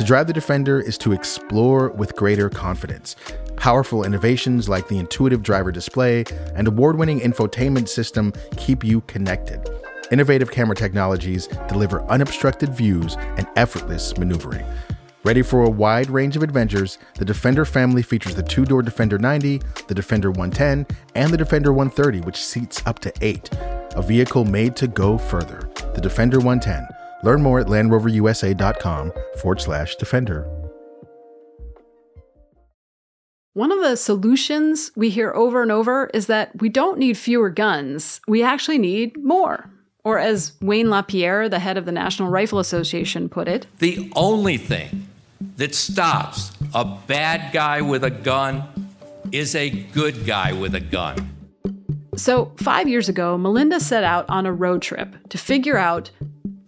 To 0.00 0.06
drive 0.06 0.28
the 0.28 0.32
Defender 0.32 0.80
is 0.80 0.96
to 0.96 1.12
explore 1.12 1.90
with 1.90 2.16
greater 2.16 2.48
confidence. 2.48 3.16
Powerful 3.56 4.02
innovations 4.02 4.66
like 4.66 4.88
the 4.88 4.98
intuitive 4.98 5.42
driver 5.42 5.70
display 5.70 6.24
and 6.54 6.66
award 6.66 6.96
winning 6.96 7.20
infotainment 7.20 7.86
system 7.86 8.32
keep 8.56 8.82
you 8.82 9.02
connected. 9.02 9.68
Innovative 10.10 10.50
camera 10.50 10.74
technologies 10.74 11.48
deliver 11.68 12.02
unobstructed 12.04 12.70
views 12.74 13.16
and 13.36 13.46
effortless 13.56 14.16
maneuvering. 14.16 14.64
Ready 15.22 15.42
for 15.42 15.64
a 15.64 15.70
wide 15.70 16.08
range 16.08 16.34
of 16.34 16.42
adventures, 16.42 16.96
the 17.16 17.26
Defender 17.26 17.66
family 17.66 18.00
features 18.00 18.34
the 18.34 18.42
two 18.42 18.64
door 18.64 18.80
Defender 18.80 19.18
90, 19.18 19.60
the 19.86 19.94
Defender 19.94 20.30
110, 20.30 20.86
and 21.14 21.30
the 21.30 21.36
Defender 21.36 21.74
130, 21.74 22.20
which 22.20 22.42
seats 22.42 22.82
up 22.86 23.00
to 23.00 23.12
eight. 23.20 23.50
A 23.52 24.02
vehicle 24.02 24.46
made 24.46 24.76
to 24.76 24.86
go 24.86 25.18
further 25.18 25.68
the 25.94 26.00
Defender 26.00 26.38
110. 26.38 26.88
Learn 27.22 27.42
more 27.42 27.60
at 27.60 27.66
LandRoverUSA.com 27.66 29.12
forward 29.40 29.60
slash 29.60 29.96
Defender. 29.96 30.48
One 33.54 33.72
of 33.72 33.80
the 33.80 33.96
solutions 33.96 34.92
we 34.94 35.10
hear 35.10 35.34
over 35.34 35.60
and 35.60 35.72
over 35.72 36.06
is 36.14 36.28
that 36.28 36.52
we 36.62 36.68
don't 36.68 36.98
need 36.98 37.18
fewer 37.18 37.50
guns, 37.50 38.20
we 38.28 38.44
actually 38.44 38.78
need 38.78 39.22
more. 39.22 39.68
Or, 40.02 40.18
as 40.18 40.52
Wayne 40.62 40.88
LaPierre, 40.88 41.48
the 41.48 41.58
head 41.58 41.76
of 41.76 41.84
the 41.84 41.92
National 41.92 42.30
Rifle 42.30 42.58
Association, 42.58 43.28
put 43.28 43.48
it, 43.48 43.66
the 43.80 44.10
only 44.16 44.56
thing 44.56 45.08
that 45.56 45.74
stops 45.74 46.52
a 46.72 46.84
bad 47.06 47.52
guy 47.52 47.82
with 47.82 48.04
a 48.04 48.10
gun 48.10 48.62
is 49.32 49.54
a 49.54 49.68
good 49.68 50.24
guy 50.24 50.52
with 50.52 50.74
a 50.74 50.80
gun. 50.80 51.28
So, 52.16 52.52
five 52.56 52.88
years 52.88 53.08
ago, 53.08 53.36
Melinda 53.36 53.80
set 53.80 54.04
out 54.04 54.24
on 54.28 54.46
a 54.46 54.52
road 54.52 54.80
trip 54.80 55.28
to 55.28 55.38
figure 55.38 55.76
out 55.76 56.10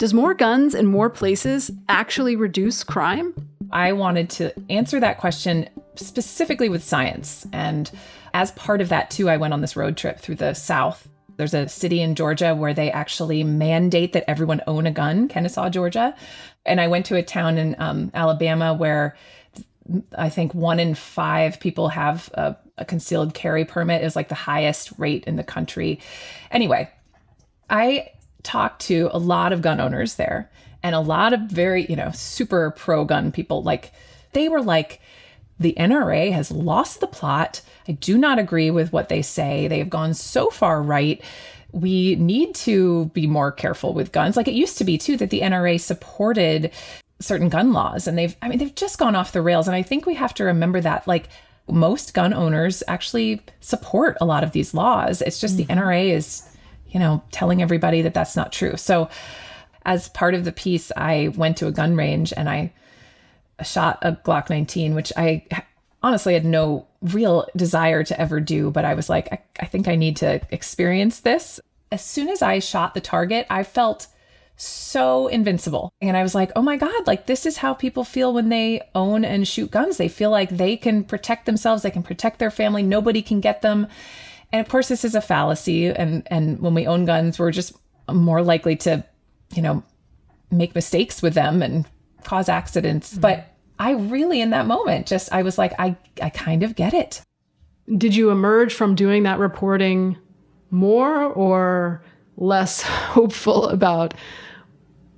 does 0.02 0.12
more 0.12 0.34
guns 0.34 0.74
in 0.74 0.84
more 0.84 1.08
places 1.08 1.70
actually 1.88 2.34
reduce 2.34 2.82
crime? 2.82 3.32
I 3.70 3.92
wanted 3.92 4.30
to 4.30 4.52
answer 4.68 4.98
that 4.98 5.18
question 5.18 5.68
specifically 5.94 6.68
with 6.68 6.82
science. 6.82 7.46
And 7.52 7.88
as 8.34 8.50
part 8.50 8.80
of 8.80 8.88
that, 8.88 9.12
too, 9.12 9.30
I 9.30 9.36
went 9.36 9.54
on 9.54 9.60
this 9.60 9.76
road 9.76 9.96
trip 9.96 10.18
through 10.18 10.34
the 10.34 10.54
South. 10.54 11.08
There's 11.36 11.54
a 11.54 11.68
city 11.68 12.00
in 12.00 12.16
Georgia 12.16 12.52
where 12.52 12.74
they 12.74 12.90
actually 12.90 13.44
mandate 13.44 14.12
that 14.14 14.28
everyone 14.28 14.60
own 14.66 14.88
a 14.88 14.90
gun, 14.90 15.28
Kennesaw, 15.28 15.70
Georgia. 15.70 16.16
And 16.66 16.80
I 16.80 16.88
went 16.88 17.06
to 17.06 17.14
a 17.14 17.22
town 17.22 17.56
in 17.56 17.76
um, 17.78 18.10
Alabama 18.12 18.74
where 18.74 19.16
I 20.18 20.30
think 20.30 20.52
one 20.52 20.80
in 20.80 20.96
five 20.96 21.60
people 21.60 21.86
have 21.90 22.28
a, 22.34 22.56
a 22.76 22.84
concealed 22.84 23.34
carry 23.34 23.64
permit 23.64 24.02
is 24.02 24.16
like 24.16 24.30
the 24.30 24.34
highest 24.34 24.98
rate 24.98 25.22
in 25.28 25.36
the 25.36 25.44
country. 25.44 26.00
Anyway, 26.50 26.90
I 27.70 28.08
talked 28.42 28.82
to 28.82 29.08
a 29.12 29.18
lot 29.18 29.52
of 29.52 29.62
gun 29.62 29.80
owners 29.80 30.14
there 30.16 30.50
and 30.82 30.94
a 30.94 31.00
lot 31.00 31.32
of 31.32 31.40
very, 31.42 31.86
you 31.86 31.96
know, 31.96 32.10
super 32.12 32.72
pro 32.72 33.04
gun 33.04 33.32
people. 33.32 33.62
Like 33.62 33.92
they 34.32 34.48
were 34.48 34.62
like, 34.62 35.00
the 35.60 35.74
NRA 35.78 36.32
has 36.32 36.50
lost 36.50 37.00
the 37.00 37.06
plot. 37.06 37.62
I 37.88 37.92
do 37.92 38.18
not 38.18 38.38
agree 38.38 38.70
with 38.70 38.92
what 38.92 39.08
they 39.08 39.22
say. 39.22 39.68
They 39.68 39.78
have 39.78 39.90
gone 39.90 40.14
so 40.14 40.50
far 40.50 40.82
right. 40.82 41.22
We 41.72 42.16
need 42.16 42.54
to 42.56 43.06
be 43.14 43.26
more 43.26 43.52
careful 43.52 43.94
with 43.94 44.12
guns. 44.12 44.36
Like 44.36 44.48
it 44.48 44.54
used 44.54 44.78
to 44.78 44.84
be, 44.84 44.98
too, 44.98 45.16
that 45.18 45.30
the 45.30 45.40
NRA 45.40 45.80
supported 45.80 46.72
certain 47.22 47.48
gun 47.48 47.72
laws 47.72 48.06
and 48.06 48.18
they've 48.18 48.36
i 48.42 48.48
mean 48.48 48.58
they've 48.58 48.74
just 48.74 48.98
gone 48.98 49.14
off 49.14 49.32
the 49.32 49.40
rails 49.40 49.68
and 49.68 49.76
i 49.76 49.82
think 49.82 50.06
we 50.06 50.14
have 50.14 50.34
to 50.34 50.42
remember 50.44 50.80
that 50.80 51.06
like 51.06 51.28
most 51.70 52.14
gun 52.14 52.34
owners 52.34 52.82
actually 52.88 53.40
support 53.60 54.16
a 54.20 54.24
lot 54.24 54.42
of 54.42 54.50
these 54.50 54.74
laws 54.74 55.22
it's 55.22 55.40
just 55.40 55.56
mm-hmm. 55.56 55.68
the 55.68 55.80
nra 55.80 56.10
is 56.10 56.48
you 56.92 57.00
know 57.00 57.22
telling 57.30 57.62
everybody 57.62 58.02
that 58.02 58.14
that's 58.14 58.36
not 58.36 58.52
true 58.52 58.76
so 58.76 59.08
as 59.84 60.08
part 60.10 60.34
of 60.34 60.44
the 60.44 60.52
piece 60.52 60.92
i 60.96 61.28
went 61.36 61.56
to 61.56 61.66
a 61.66 61.72
gun 61.72 61.96
range 61.96 62.32
and 62.36 62.48
i 62.48 62.72
shot 63.62 63.98
a 64.02 64.12
glock 64.12 64.50
19 64.50 64.94
which 64.94 65.12
i 65.16 65.44
honestly 66.02 66.34
had 66.34 66.44
no 66.44 66.86
real 67.00 67.46
desire 67.56 68.04
to 68.04 68.18
ever 68.20 68.40
do 68.40 68.70
but 68.70 68.84
i 68.84 68.94
was 68.94 69.08
like 69.08 69.32
I, 69.32 69.38
I 69.60 69.66
think 69.66 69.88
i 69.88 69.96
need 69.96 70.16
to 70.18 70.40
experience 70.50 71.20
this 71.20 71.60
as 71.90 72.04
soon 72.04 72.28
as 72.28 72.42
i 72.42 72.58
shot 72.58 72.94
the 72.94 73.00
target 73.00 73.46
i 73.50 73.62
felt 73.62 74.06
so 74.56 75.26
invincible. 75.28 75.92
And 76.00 76.16
I 76.16 76.22
was 76.22 76.34
like, 76.34 76.52
oh 76.54 76.62
my 76.62 76.76
God, 76.76 77.06
like 77.06 77.26
this 77.26 77.46
is 77.46 77.56
how 77.58 77.74
people 77.74 78.04
feel 78.04 78.32
when 78.32 78.48
they 78.48 78.82
own 78.94 79.24
and 79.24 79.46
shoot 79.46 79.70
guns. 79.70 79.96
They 79.96 80.08
feel 80.08 80.30
like 80.30 80.50
they 80.50 80.76
can 80.76 81.04
protect 81.04 81.46
themselves, 81.46 81.82
they 81.82 81.90
can 81.90 82.02
protect 82.02 82.38
their 82.38 82.50
family, 82.50 82.82
nobody 82.82 83.22
can 83.22 83.40
get 83.40 83.62
them. 83.62 83.88
And 84.52 84.60
of 84.60 84.70
course, 84.70 84.88
this 84.88 85.04
is 85.04 85.14
a 85.14 85.20
fallacy. 85.20 85.86
And 85.86 86.22
and 86.26 86.60
when 86.60 86.74
we 86.74 86.86
own 86.86 87.04
guns, 87.04 87.38
we're 87.38 87.50
just 87.50 87.74
more 88.10 88.42
likely 88.42 88.76
to, 88.76 89.04
you 89.54 89.62
know, 89.62 89.82
make 90.50 90.74
mistakes 90.74 91.22
with 91.22 91.34
them 91.34 91.62
and 91.62 91.86
cause 92.24 92.48
accidents. 92.48 93.12
Mm-hmm. 93.12 93.20
But 93.22 93.48
I 93.78 93.92
really 93.92 94.40
in 94.40 94.50
that 94.50 94.66
moment 94.66 95.06
just 95.06 95.32
I 95.32 95.42
was 95.42 95.58
like, 95.58 95.72
I 95.78 95.96
I 96.20 96.30
kind 96.30 96.62
of 96.62 96.76
get 96.76 96.94
it. 96.94 97.22
Did 97.96 98.14
you 98.14 98.30
emerge 98.30 98.74
from 98.74 98.94
doing 98.94 99.24
that 99.24 99.38
reporting 99.38 100.16
more 100.70 101.24
or 101.24 102.02
less 102.36 102.82
hopeful 102.82 103.68
about 103.68 104.14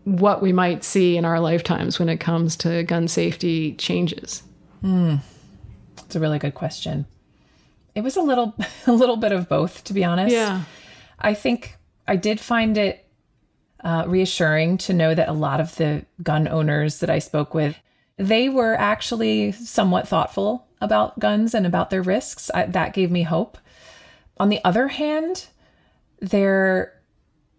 what 0.04 0.42
we 0.42 0.52
might 0.52 0.84
see 0.84 1.16
in 1.16 1.24
our 1.24 1.40
lifetimes 1.40 1.98
when 1.98 2.08
it 2.08 2.18
comes 2.18 2.56
to 2.56 2.82
gun 2.84 3.08
safety 3.08 3.74
changes? 3.74 4.42
Hmm. 4.80 5.16
It's 5.98 6.14
a 6.14 6.20
really 6.20 6.38
good 6.38 6.54
question. 6.54 7.06
It 7.94 8.02
was 8.02 8.16
a 8.16 8.22
little 8.22 8.54
a 8.86 8.92
little 8.92 9.16
bit 9.16 9.32
of 9.32 9.48
both, 9.48 9.84
to 9.84 9.92
be 9.92 10.04
honest. 10.04 10.34
Yeah. 10.34 10.62
I 11.18 11.34
think 11.34 11.76
I 12.06 12.16
did 12.16 12.40
find 12.40 12.76
it 12.76 13.06
uh, 13.82 14.04
reassuring 14.06 14.78
to 14.78 14.92
know 14.92 15.14
that 15.14 15.28
a 15.28 15.32
lot 15.32 15.60
of 15.60 15.76
the 15.76 16.04
gun 16.22 16.48
owners 16.48 17.00
that 17.00 17.10
I 17.10 17.18
spoke 17.18 17.54
with, 17.54 17.76
they 18.16 18.48
were 18.48 18.74
actually 18.74 19.52
somewhat 19.52 20.08
thoughtful 20.08 20.66
about 20.80 21.18
guns 21.18 21.54
and 21.54 21.66
about 21.66 21.90
their 21.90 22.02
risks. 22.02 22.50
I, 22.54 22.66
that 22.66 22.94
gave 22.94 23.10
me 23.10 23.22
hope. 23.22 23.58
On 24.38 24.48
the 24.48 24.60
other 24.64 24.88
hand, 24.88 25.46
there 26.20 26.94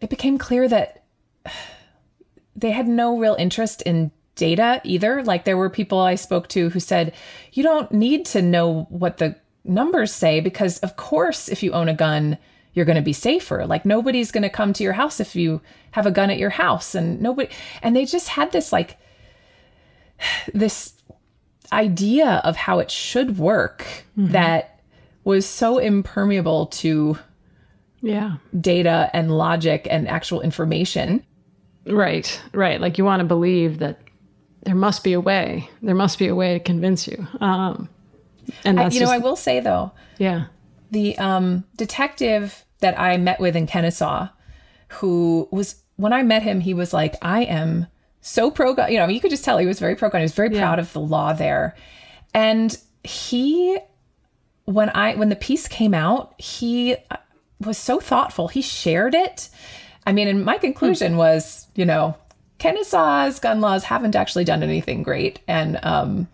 it 0.02 0.10
became 0.10 0.38
clear 0.38 0.68
that 0.68 1.04
they 2.56 2.72
had 2.72 2.88
no 2.88 3.18
real 3.18 3.36
interest 3.36 3.82
in 3.84 4.12
data 4.36 4.82
either. 4.84 5.24
Like 5.24 5.46
there 5.46 5.58
were 5.58 5.70
people 5.70 6.00
I 6.00 6.16
spoke 6.16 6.48
to 6.50 6.70
who 6.70 6.80
said, 6.80 7.14
you 7.54 7.64
don't 7.64 7.92
need 7.92 8.26
to 8.28 8.42
know 8.42 8.84
what 8.90 9.18
the 9.18 9.36
numbers 9.66 10.14
say 10.14 10.40
because, 10.40 10.80
of 10.80 10.96
course, 10.96 11.50
if 11.50 11.64
you 11.64 11.72
own 11.74 11.90
a 11.90 11.94
gun, 11.94 12.38
you're 12.74 12.86
going 12.86 12.98
to 12.98 13.02
be 13.02 13.14
safer. 13.14 13.66
Like 13.66 13.86
nobody's 13.86 14.32
going 14.32 14.44
to 14.44 14.50
come 14.50 14.74
to 14.74 14.84
your 14.84 14.94
house 14.94 15.20
if 15.20 15.36
you 15.36 15.62
have 15.92 16.06
a 16.06 16.12
gun 16.12 16.30
at 16.30 16.38
your 16.38 16.50
house 16.50 16.94
and 16.94 17.22
nobody 17.22 17.50
and 17.82 17.96
they 17.96 18.06
just 18.06 18.28
had 18.28 18.52
this 18.52 18.72
like 18.72 18.98
this 20.54 20.94
idea 21.72 22.42
of 22.44 22.56
how 22.56 22.80
it 22.80 22.92
should 22.92 23.38
work 23.40 23.86
mm-hmm. 24.18 24.32
that 24.32 24.82
was 25.24 25.46
so 25.48 25.80
impermeable 25.80 26.68
to 26.68 27.18
Yeah. 28.02 28.36
data 28.60 29.10
and 29.14 29.36
logic 29.36 29.88
and 29.90 30.08
actual 30.08 30.42
information. 30.42 31.26
Right, 31.88 32.42
right. 32.54 32.80
Like 32.82 32.98
you 32.98 33.06
want 33.06 33.22
to 33.22 33.26
believe 33.26 33.80
that 33.80 34.00
there 34.64 34.76
must 34.76 35.04
be 35.04 35.14
a 35.14 35.22
way. 35.22 35.70
There 35.82 35.96
must 35.96 36.20
be 36.20 36.28
a 36.28 36.36
way 36.36 36.54
to 36.54 36.60
convince 36.60 37.08
you. 37.08 37.28
Um, 37.40 37.90
and 38.64 38.80
I, 38.80 38.90
you 38.90 39.00
know, 39.00 39.12
I 39.12 39.18
will 39.18 39.36
say 39.36 39.60
though, 39.60 39.92
yeah. 40.18 40.46
the 40.92 41.18
um, 41.18 41.64
detective 41.76 42.66
that 42.80 43.00
I 43.00 43.18
met 43.18 43.40
with 43.40 43.56
in 43.56 43.68
Kennesaw, 43.68 44.30
who 44.90 45.48
was 45.52 45.76
when 45.98 46.14
I 46.14 46.24
met 46.24 46.44
him, 46.44 46.60
he 46.60 46.74
was 46.74 46.94
like, 46.94 47.16
"I 47.22 47.44
am 47.44 47.88
so 48.22 48.52
pro 48.52 48.74
gun." 48.74 48.92
You 48.92 49.00
know, 49.00 49.08
you 49.08 49.20
could 49.20 49.32
just 49.32 49.44
tell 49.44 49.58
he 49.58 49.66
was 49.66 49.80
very 49.80 49.96
pro 49.96 50.10
gun. 50.10 50.22
He 50.22 50.26
was 50.26 50.34
very 50.34 50.50
proud 50.50 50.80
of 50.80 50.92
the 50.94 51.00
law 51.00 51.34
there, 51.34 51.76
and 52.34 52.78
he, 53.04 53.78
when 54.66 54.90
I 54.90 55.16
when 55.16 55.30
the 55.30 55.36
piece 55.36 55.68
came 55.68 55.94
out, 55.94 56.40
he 56.40 56.96
uh, 57.10 57.18
was 57.60 57.78
so 57.78 58.00
thoughtful. 58.00 58.48
He 58.48 58.62
shared 58.62 59.16
it. 59.16 59.50
I 60.08 60.12
mean, 60.12 60.28
and 60.28 60.46
my 60.46 60.58
conclusion 60.60 61.18
was, 61.18 61.68
you 61.74 61.86
know, 61.86 62.16
Kennesaw's 62.60 63.40
gun 63.40 63.60
laws 63.60 63.84
haven't 63.84 64.16
actually 64.16 64.44
done 64.44 64.64
anything 64.64 65.02
great, 65.04 65.40
and 65.48 65.80
um, 65.84 66.28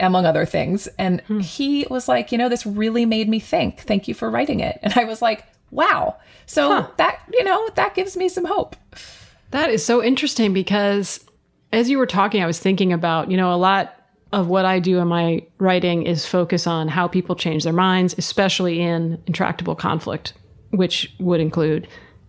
among 0.00 0.26
other 0.26 0.44
things. 0.44 0.86
And 0.98 1.20
hmm. 1.22 1.40
he 1.40 1.86
was 1.90 2.08
like, 2.08 2.32
you 2.32 2.38
know, 2.38 2.48
this 2.48 2.66
really 2.66 3.06
made 3.06 3.28
me 3.28 3.40
think. 3.40 3.80
Thank 3.80 4.08
you 4.08 4.14
for 4.14 4.30
writing 4.30 4.60
it. 4.60 4.78
And 4.82 4.92
I 4.96 5.04
was 5.04 5.22
like, 5.22 5.44
wow. 5.70 6.16
So 6.46 6.88
that 6.96 7.20
you 7.32 7.42
know 7.42 7.68
that 7.74 7.94
gives 7.94 8.16
me 8.16 8.28
some 8.28 8.44
hope. 8.44 8.76
That 9.50 9.70
is 9.70 9.84
so 9.84 10.02
interesting 10.02 10.52
because 10.52 11.24
as 11.72 11.90
you 11.90 11.98
were 11.98 12.06
talking, 12.06 12.42
I 12.42 12.46
was 12.46 12.58
thinking 12.58 12.92
about, 12.92 13.30
you 13.30 13.36
know, 13.36 13.52
a 13.52 13.56
lot 13.56 13.94
of 14.32 14.48
what 14.48 14.64
I 14.64 14.78
do 14.78 14.98
in 14.98 15.08
my 15.08 15.44
writing 15.58 16.04
is 16.04 16.26
focus 16.26 16.66
on 16.66 16.88
how 16.88 17.08
people 17.08 17.34
change 17.36 17.64
their 17.64 17.72
minds, 17.72 18.14
especially 18.18 18.80
in 18.80 19.22
intractable 19.26 19.74
conflict, 19.74 20.34
which 20.70 21.12
would 21.18 21.40
include 21.40 21.88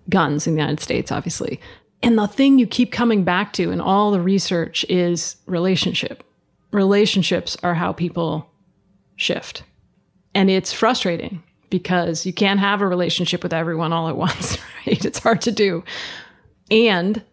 guns 0.10 0.48
in 0.48 0.56
the 0.56 0.62
United 0.62 0.80
States, 0.80 1.12
obviously. 1.12 1.60
And 2.04 2.18
the 2.18 2.28
thing 2.28 2.60
you 2.60 2.68
keep 2.68 2.92
coming 2.92 3.24
back 3.24 3.54
to 3.54 3.72
in 3.72 3.82
all 3.82 4.12
the 4.12 4.22
research 4.22 4.86
is 4.90 5.38
relationship. 5.48 6.24
Relationships 6.72 7.58
are 7.64 7.76
how 7.76 7.94
people 7.94 8.50
shift. 9.16 9.64
And 10.34 10.50
it's 10.50 10.74
frustrating 10.74 11.44
because 11.70 12.26
you 12.26 12.34
can't 12.34 12.60
have 12.60 12.82
a 12.82 12.88
relationship 12.88 13.44
with 13.44 13.54
everyone 13.54 13.94
all 13.94 14.08
at 14.08 14.16
once, 14.16 14.58
right? 14.88 15.04
It's 15.04 15.20
hard 15.20 15.42
to 15.42 15.52
do. 15.52 15.84
And 16.70 17.24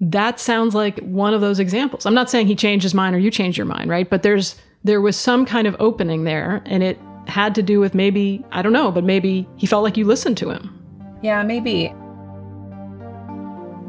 that 0.00 0.40
sounds 0.40 0.74
like 0.74 0.98
one 1.00 1.34
of 1.34 1.40
those 1.40 1.58
examples. 1.58 2.06
I'm 2.06 2.14
not 2.14 2.30
saying 2.30 2.46
he 2.46 2.56
changed 2.56 2.82
his 2.82 2.94
mind 2.94 3.14
or 3.14 3.18
you 3.18 3.30
changed 3.30 3.58
your 3.58 3.66
mind, 3.66 3.90
right? 3.90 4.08
But 4.08 4.22
there's 4.22 4.56
there 4.82 5.00
was 5.00 5.16
some 5.16 5.46
kind 5.46 5.66
of 5.66 5.74
opening 5.80 6.24
there 6.24 6.62
and 6.66 6.82
it 6.82 6.98
had 7.26 7.54
to 7.54 7.62
do 7.62 7.80
with 7.80 7.94
maybe, 7.94 8.44
I 8.52 8.60
don't 8.60 8.72
know, 8.72 8.92
but 8.92 9.02
maybe 9.02 9.48
he 9.56 9.66
felt 9.66 9.82
like 9.82 9.96
you 9.96 10.04
listened 10.04 10.36
to 10.38 10.50
him. 10.50 10.78
Yeah, 11.22 11.42
maybe. 11.42 11.94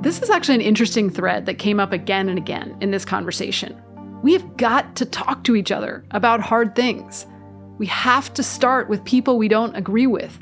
This 0.02 0.22
is 0.22 0.30
actually 0.30 0.56
an 0.56 0.62
interesting 0.62 1.10
thread 1.10 1.46
that 1.48 1.56
came 1.56 1.80
up 1.80 1.92
again 1.92 2.30
and 2.30 2.38
again 2.38 2.78
in 2.80 2.92
this 2.92 3.04
conversation. 3.04 3.82
We 4.26 4.34
have 4.34 4.58
got 4.58 4.96
to 4.96 5.06
talk 5.06 5.44
to 5.44 5.56
each 5.56 5.72
other 5.72 6.04
about 6.10 6.42
hard 6.42 6.76
things. 6.76 7.28
We 7.78 7.86
have 7.86 8.34
to 8.34 8.42
start 8.42 8.90
with 8.90 9.06
people 9.06 9.38
we 9.38 9.48
don't 9.48 9.76
agree 9.76 10.08
with, 10.08 10.40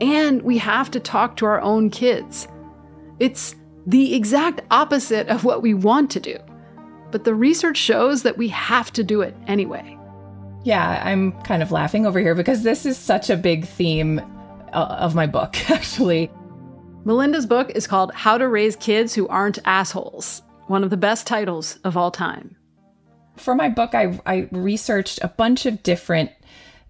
and 0.00 0.40
we 0.42 0.56
have 0.58 0.88
to 0.92 1.00
talk 1.00 1.34
to 1.38 1.46
our 1.46 1.60
own 1.60 1.90
kids. 1.90 2.46
It's 3.18 3.56
the 3.88 4.14
exact 4.14 4.60
opposite 4.70 5.26
of 5.26 5.42
what 5.42 5.62
we 5.62 5.74
want 5.74 6.12
to 6.12 6.20
do. 6.20 6.38
But 7.10 7.24
the 7.24 7.34
research 7.34 7.76
shows 7.76 8.22
that 8.22 8.38
we 8.38 8.46
have 8.50 8.92
to 8.92 9.02
do 9.02 9.20
it 9.20 9.34
anyway. 9.48 9.98
Yeah, 10.62 11.02
I'm 11.04 11.32
kind 11.42 11.60
of 11.60 11.72
laughing 11.72 12.06
over 12.06 12.20
here 12.20 12.36
because 12.36 12.62
this 12.62 12.86
is 12.86 12.96
such 12.96 13.30
a 13.30 13.36
big 13.36 13.66
theme 13.66 14.20
uh, 14.72 14.96
of 15.00 15.16
my 15.16 15.26
book, 15.26 15.56
actually. 15.72 16.30
Melinda's 17.04 17.46
book 17.46 17.70
is 17.70 17.88
called 17.88 18.14
How 18.14 18.38
to 18.38 18.46
Raise 18.46 18.76
Kids 18.76 19.12
Who 19.12 19.26
Aren't 19.26 19.58
Assholes, 19.64 20.40
one 20.68 20.84
of 20.84 20.90
the 20.90 20.96
best 20.96 21.26
titles 21.26 21.80
of 21.82 21.96
all 21.96 22.12
time. 22.12 22.54
For 23.36 23.54
my 23.54 23.68
book, 23.68 23.94
I, 23.94 24.20
I 24.26 24.48
researched 24.52 25.18
a 25.22 25.28
bunch 25.28 25.66
of 25.66 25.82
different, 25.82 26.30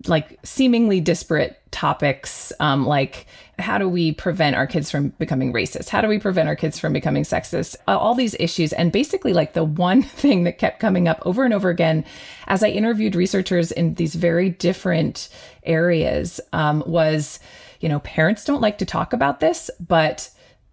like 0.06 0.38
seemingly 0.44 1.00
disparate 1.00 1.60
topics, 1.70 2.52
um, 2.60 2.86
like 2.86 3.26
how 3.58 3.78
do 3.78 3.88
we 3.88 4.12
prevent 4.12 4.56
our 4.56 4.66
kids 4.66 4.90
from 4.90 5.10
becoming 5.10 5.52
racist? 5.52 5.88
How 5.88 6.00
do 6.00 6.08
we 6.08 6.18
prevent 6.18 6.48
our 6.48 6.56
kids 6.56 6.78
from 6.78 6.92
becoming 6.92 7.22
sexist? 7.22 7.76
All 7.86 8.14
these 8.14 8.34
issues. 8.40 8.72
And 8.72 8.90
basically, 8.90 9.32
like 9.32 9.52
the 9.52 9.64
one 9.64 10.02
thing 10.22 10.44
that 10.44 10.58
kept 10.58 10.80
coming 10.80 11.08
up 11.08 11.20
over 11.24 11.44
and 11.44 11.54
over 11.54 11.70
again 11.70 12.04
as 12.46 12.62
I 12.62 12.68
interviewed 12.68 13.14
researchers 13.14 13.70
in 13.72 13.94
these 13.94 14.14
very 14.14 14.50
different 14.50 15.28
areas 15.62 16.40
um, 16.52 16.82
was, 16.86 17.38
you 17.80 17.88
know, 17.88 18.00
parents 18.00 18.44
don't 18.44 18.60
like 18.60 18.78
to 18.78 18.86
talk 18.86 19.12
about 19.12 19.40
this, 19.40 19.70
but 19.80 20.30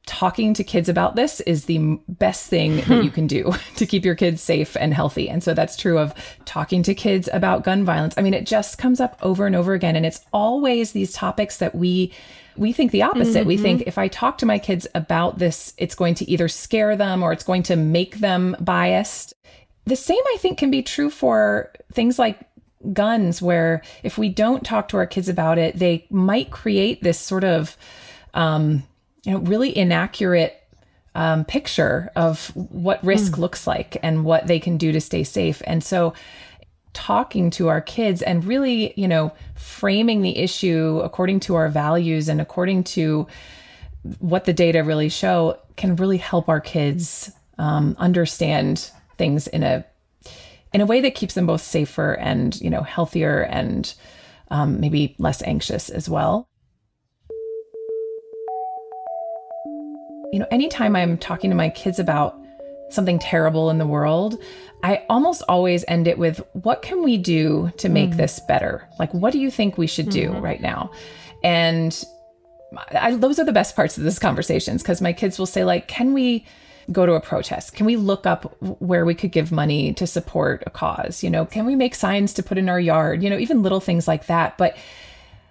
talking 0.07 0.53
to 0.55 0.63
kids 0.63 0.89
about 0.89 1.15
this 1.15 1.39
is 1.41 1.65
the 1.65 1.77
best 2.07 2.47
thing 2.47 2.77
that 2.77 3.03
you 3.03 3.11
can 3.11 3.27
do 3.27 3.53
to 3.75 3.85
keep 3.85 4.03
your 4.03 4.15
kids 4.15 4.41
safe 4.41 4.75
and 4.79 4.93
healthy. 4.93 5.29
And 5.29 5.43
so 5.43 5.53
that's 5.53 5.77
true 5.77 5.99
of 5.99 6.13
talking 6.45 6.81
to 6.83 6.95
kids 6.95 7.29
about 7.31 7.63
gun 7.63 7.85
violence. 7.85 8.15
I 8.17 8.21
mean, 8.21 8.33
it 8.33 8.45
just 8.45 8.77
comes 8.77 8.99
up 8.99 9.17
over 9.21 9.45
and 9.45 9.55
over 9.55 9.73
again 9.73 9.95
and 9.95 10.05
it's 10.05 10.21
always 10.33 10.91
these 10.91 11.13
topics 11.13 11.57
that 11.57 11.75
we 11.75 12.11
we 12.57 12.73
think 12.73 12.91
the 12.91 13.03
opposite. 13.03 13.45
We 13.45 13.55
think 13.55 13.83
if 13.87 13.97
I 13.97 14.09
talk 14.09 14.37
to 14.39 14.45
my 14.45 14.59
kids 14.59 14.85
about 14.93 15.39
this, 15.39 15.73
it's 15.77 15.95
going 15.95 16.15
to 16.15 16.29
either 16.29 16.49
scare 16.49 16.97
them 16.97 17.23
or 17.23 17.31
it's 17.31 17.45
going 17.45 17.63
to 17.63 17.77
make 17.77 18.17
them 18.17 18.57
biased. 18.59 19.33
The 19.85 19.95
same 19.95 20.21
I 20.33 20.37
think 20.37 20.57
can 20.57 20.69
be 20.69 20.83
true 20.83 21.09
for 21.09 21.71
things 21.93 22.19
like 22.19 22.39
guns 22.91 23.41
where 23.41 23.81
if 24.03 24.17
we 24.17 24.27
don't 24.27 24.65
talk 24.65 24.89
to 24.89 24.97
our 24.97 25.07
kids 25.07 25.29
about 25.29 25.57
it, 25.57 25.79
they 25.79 26.05
might 26.09 26.51
create 26.51 27.01
this 27.01 27.19
sort 27.19 27.45
of 27.45 27.77
um 28.33 28.83
you 29.23 29.31
know 29.31 29.39
really 29.39 29.75
inaccurate 29.75 30.57
um, 31.15 31.43
picture 31.45 32.09
of 32.15 32.47
what 32.55 33.03
risk 33.03 33.37
looks 33.37 33.67
like 33.67 33.97
and 34.01 34.23
what 34.23 34.47
they 34.47 34.59
can 34.59 34.77
do 34.77 34.91
to 34.91 35.01
stay 35.01 35.23
safe. 35.23 35.61
And 35.65 35.83
so 35.83 36.13
talking 36.93 37.49
to 37.49 37.67
our 37.69 37.81
kids 37.81 38.21
and 38.21 38.43
really 38.43 38.93
you 38.97 39.07
know 39.07 39.31
framing 39.55 40.21
the 40.21 40.37
issue 40.37 40.99
according 41.03 41.39
to 41.39 41.55
our 41.55 41.69
values 41.69 42.27
and 42.27 42.41
according 42.41 42.83
to 42.83 43.25
what 44.19 44.43
the 44.43 44.51
data 44.51 44.83
really 44.83 45.07
show 45.07 45.57
can 45.77 45.95
really 45.95 46.17
help 46.17 46.49
our 46.49 46.59
kids 46.59 47.31
um, 47.57 47.95
understand 47.97 48.91
things 49.17 49.47
in 49.47 49.63
a 49.63 49.85
in 50.73 50.81
a 50.81 50.85
way 50.85 50.99
that 50.99 51.15
keeps 51.15 51.33
them 51.33 51.45
both 51.45 51.61
safer 51.61 52.13
and 52.13 52.59
you 52.59 52.69
know 52.69 52.81
healthier 52.81 53.41
and 53.43 53.93
um, 54.49 54.81
maybe 54.81 55.15
less 55.17 55.41
anxious 55.43 55.89
as 55.89 56.09
well 56.09 56.49
you 60.31 60.39
know, 60.39 60.47
anytime 60.51 60.95
I'm 60.95 61.17
talking 61.17 61.49
to 61.49 61.55
my 61.55 61.69
kids 61.69 61.99
about 61.99 62.37
something 62.89 63.19
terrible 63.19 63.69
in 63.69 63.77
the 63.77 63.87
world, 63.87 64.41
I 64.83 65.03
almost 65.09 65.43
always 65.47 65.85
end 65.87 66.07
it 66.07 66.17
with, 66.17 66.41
what 66.53 66.81
can 66.81 67.03
we 67.03 67.17
do 67.17 67.71
to 67.77 67.89
make 67.89 68.11
hmm. 68.11 68.17
this 68.17 68.39
better? 68.39 68.87
Like, 68.99 69.13
what 69.13 69.31
do 69.31 69.39
you 69.39 69.51
think 69.51 69.77
we 69.77 69.87
should 69.87 70.09
do 70.09 70.29
mm-hmm. 70.29 70.41
right 70.41 70.61
now? 70.61 70.91
And 71.43 72.03
I, 72.91 73.15
those 73.15 73.39
are 73.39 73.45
the 73.45 73.51
best 73.51 73.75
parts 73.75 73.97
of 73.97 74.03
this 74.03 74.19
conversations 74.19 74.81
because 74.81 75.01
my 75.01 75.13
kids 75.13 75.37
will 75.37 75.45
say, 75.45 75.63
like, 75.63 75.87
can 75.87 76.13
we 76.13 76.45
go 76.91 77.05
to 77.05 77.13
a 77.13 77.21
protest? 77.21 77.73
Can 77.73 77.85
we 77.85 77.95
look 77.95 78.25
up 78.25 78.55
where 78.81 79.05
we 79.05 79.13
could 79.13 79.31
give 79.31 79.51
money 79.51 79.93
to 79.93 80.07
support 80.07 80.63
a 80.65 80.69
cause? 80.69 81.23
You 81.23 81.29
know, 81.29 81.45
can 81.45 81.65
we 81.65 81.75
make 81.75 81.95
signs 81.95 82.33
to 82.33 82.43
put 82.43 82.57
in 82.57 82.69
our 82.69 82.79
yard? 82.79 83.23
You 83.23 83.29
know, 83.29 83.37
even 83.37 83.63
little 83.63 83.79
things 83.79 84.07
like 84.07 84.27
that. 84.27 84.57
But 84.57 84.75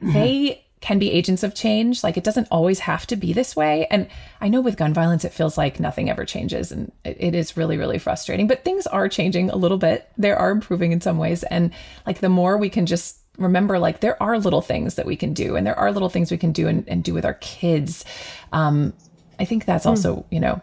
mm-hmm. 0.03 0.13
they 0.13 0.65
can 0.81 0.99
be 0.99 1.11
agents 1.11 1.43
of 1.43 1.55
change. 1.55 2.03
Like 2.03 2.17
it 2.17 2.25
doesn't 2.25 2.49
always 2.51 2.81
have 2.81 3.07
to 3.09 3.17
be 3.17 3.33
this 3.33 3.55
way. 3.55 3.87
And 3.91 4.09
I 4.41 4.49
know 4.49 4.61
with 4.61 4.77
gun 4.77 4.95
violence, 4.95 5.25
it 5.25 5.33
feels 5.33 5.59
like 5.59 5.79
nothing 5.79 6.09
ever 6.09 6.25
changes. 6.25 6.73
And 6.73 6.91
it, 7.05 7.17
it 7.21 7.35
is 7.35 7.57
really, 7.57 7.77
really 7.77 7.99
frustrating. 7.99 8.47
But 8.47 8.65
things 8.65 8.87
are 8.87 9.09
changing 9.09 9.51
a 9.51 9.57
little 9.57 9.77
bit. 9.77 10.11
They 10.17 10.33
are 10.33 10.51
improving 10.51 10.93
in 10.93 11.01
some 11.01 11.19
ways. 11.19 11.43
And 11.45 11.71
like 12.07 12.21
the 12.21 12.31
more 12.31 12.57
we 12.57 12.71
can 12.71 12.87
just 12.87 13.19
remember, 13.37 13.79
like 13.79 14.01
there 14.01 14.21
are 14.23 14.39
little 14.39 14.63
things 14.63 14.95
that 14.95 15.07
we 15.07 15.17
can 15.17 15.35
do 15.35 15.55
and 15.57 15.67
there 15.67 15.79
are 15.79 15.93
little 15.93 16.09
things 16.09 16.31
we 16.31 16.39
can 16.39 16.53
do 16.53 16.67
and, 16.67 16.89
and 16.89 17.05
do 17.05 17.13
with 17.13 17.27
our 17.27 17.35
kids. 17.35 18.05
Um, 18.53 18.95
I 19.39 19.45
think 19.45 19.67
that's 19.67 19.87
also, 19.87 20.25
you 20.31 20.41
know, 20.41 20.61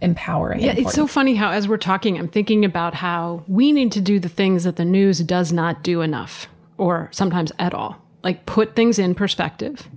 empowering. 0.00 0.60
Yeah, 0.60 0.74
it's 0.76 0.94
so 0.94 1.06
funny 1.06 1.34
how, 1.34 1.50
as 1.50 1.68
we're 1.68 1.76
talking, 1.76 2.18
I'm 2.18 2.28
thinking 2.28 2.64
about 2.64 2.94
how 2.94 3.44
we 3.46 3.72
need 3.72 3.92
to 3.92 4.00
do 4.00 4.18
the 4.18 4.28
things 4.28 4.64
that 4.64 4.76
the 4.76 4.84
news 4.84 5.20
does 5.20 5.52
not 5.52 5.82
do 5.82 6.00
enough, 6.00 6.48
or 6.76 7.08
sometimes 7.12 7.52
at 7.58 7.72
all. 7.72 8.02
Like 8.22 8.46
put 8.46 8.76
things 8.76 8.98
in 8.98 9.14
perspective, 9.14 9.88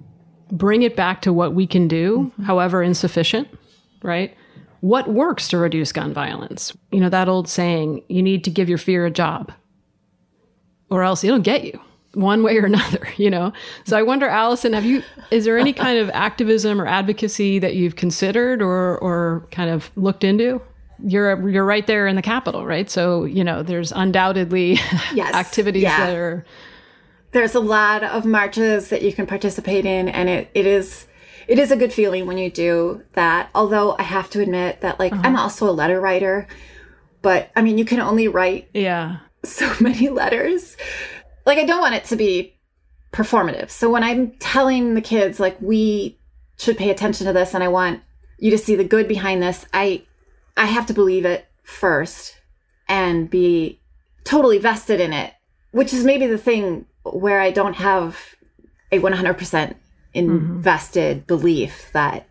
bring 0.52 0.82
it 0.82 0.96
back 0.96 1.22
to 1.22 1.34
what 1.34 1.54
we 1.54 1.68
can 1.68 1.88
do, 1.88 2.32
mm-hmm. 2.32 2.44
however 2.44 2.82
insufficient, 2.82 3.48
right? 4.02 4.36
What 4.82 5.08
works 5.10 5.48
to 5.50 5.58
reduce 5.58 5.92
gun 5.92 6.14
violence? 6.14 6.76
You 6.92 7.00
know, 7.00 7.10
that 7.10 7.30
old 7.30 7.48
saying, 7.48 8.04
you 8.08 8.22
need 8.22 8.44
to 8.44 8.50
give 8.50 8.70
your 8.70 8.78
fear 8.78 9.06
a 9.06 9.12
job, 9.12 9.52
or 10.90 11.04
else 11.04 11.24
it'll 11.24 11.40
get 11.40 11.64
you 11.64 11.80
one 12.16 12.44
way 12.44 12.58
or 12.58 12.66
another, 12.66 13.08
you 13.18 13.30
know? 13.30 13.54
So 13.86 13.98
I 13.98 14.04
wonder, 14.04 14.28
Allison, 14.28 14.74
have 14.74 14.86
you, 14.86 15.04
is 15.32 15.46
there 15.46 15.58
any 15.58 15.74
kind 15.74 16.00
of 16.00 16.10
activism 16.12 16.82
or 16.82 16.88
advocacy 16.88 17.60
that 17.60 17.76
you've 17.76 17.96
considered 17.96 18.62
or, 18.62 18.98
or 19.00 19.48
kind 19.52 19.70
of 19.70 19.92
looked 19.96 20.24
into? 20.24 20.62
You're, 21.04 21.50
you're 21.50 21.66
right 21.66 21.86
there 21.86 22.08
in 22.08 22.16
the 22.16 22.22
capital, 22.22 22.66
right? 22.66 22.90
So, 22.90 23.26
you 23.26 23.44
know, 23.44 23.64
there's 23.64 23.92
undoubtedly 23.92 24.80
Yes, 25.14 25.34
activities 25.36 25.84
yeah. 25.84 26.08
that 26.08 26.16
are, 26.16 26.46
there's 27.36 27.54
a 27.54 27.60
lot 27.60 28.02
of 28.02 28.24
marches 28.24 28.88
that 28.88 29.02
you 29.02 29.12
can 29.12 29.28
participate 29.28 29.86
in, 29.86 30.08
and 30.08 30.30
it, 30.30 30.50
it 30.54 30.66
is 30.66 31.06
it 31.50 31.60
is 31.60 31.70
a 31.70 31.76
good 31.76 31.92
feeling 31.92 32.26
when 32.26 32.38
you 32.38 32.50
do 32.50 33.04
that. 33.12 33.50
Although 33.54 33.98
I 34.00 34.04
have 34.04 34.30
to 34.32 34.42
admit 34.42 34.80
that 34.82 35.00
like 35.00 35.12
I'm 35.12 35.36
uh-huh. 35.36 35.44
also 35.44 35.70
a 35.70 35.74
letter 35.74 36.00
writer, 36.00 36.48
but 37.22 37.52
I 37.54 37.62
mean 37.62 37.78
you 37.78 37.84
can 37.84 38.00
only 38.00 38.30
write 38.30 38.70
Yeah. 38.74 39.18
so 39.44 39.70
many 39.82 40.08
letters. 40.08 40.78
Like 41.46 41.58
I 41.58 41.66
don't 41.66 41.82
want 41.82 41.96
it 41.96 42.06
to 42.06 42.16
be 42.16 42.56
performative. 43.12 43.70
So 43.70 43.90
when 43.90 44.04
I'm 44.04 44.32
telling 44.40 44.94
the 44.94 45.02
kids 45.02 45.38
like 45.38 45.58
we 45.60 46.18
should 46.58 46.78
pay 46.78 46.90
attention 46.90 47.28
to 47.28 47.34
this 47.34 47.54
and 47.54 47.66
I 47.66 47.68
want 47.68 48.02
you 48.38 48.50
to 48.52 48.58
see 48.58 48.78
the 48.78 48.86
good 48.86 49.10
behind 49.10 49.44
this, 49.44 49.66
I 49.74 50.04
I 50.56 50.68
have 50.68 50.86
to 50.86 50.94
believe 50.94 51.26
it 51.26 51.48
first 51.64 52.38
and 52.88 53.30
be 53.30 53.82
totally 54.24 54.58
vested 54.58 55.02
in 55.02 55.12
it, 55.12 55.34
which 55.72 55.94
is 55.94 56.06
maybe 56.06 56.28
the 56.28 56.38
thing 56.38 56.86
where 57.06 57.40
I 57.40 57.52
don't 57.52 57.76
have 57.76 58.18
a 58.92 59.00
100% 59.00 59.16
mm-hmm. 59.18 59.76
invested 60.16 61.28
belief 61.28 61.90
that 61.94 62.28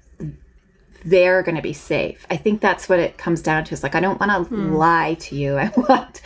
they're 1.04 1.42
going 1.42 1.56
to 1.56 1.62
be 1.62 1.72
safe. 1.72 2.26
I 2.30 2.36
think 2.36 2.60
that's 2.60 2.88
what 2.88 2.98
it 2.98 3.18
comes 3.18 3.42
down 3.42 3.64
to. 3.64 3.74
Is 3.74 3.82
like 3.82 3.94
I 3.94 4.00
don't 4.00 4.18
want 4.18 4.48
to 4.48 4.54
hmm. 4.54 4.74
lie 4.74 5.14
to 5.14 5.36
you. 5.36 5.56
I 5.58 5.70
want 5.76 6.22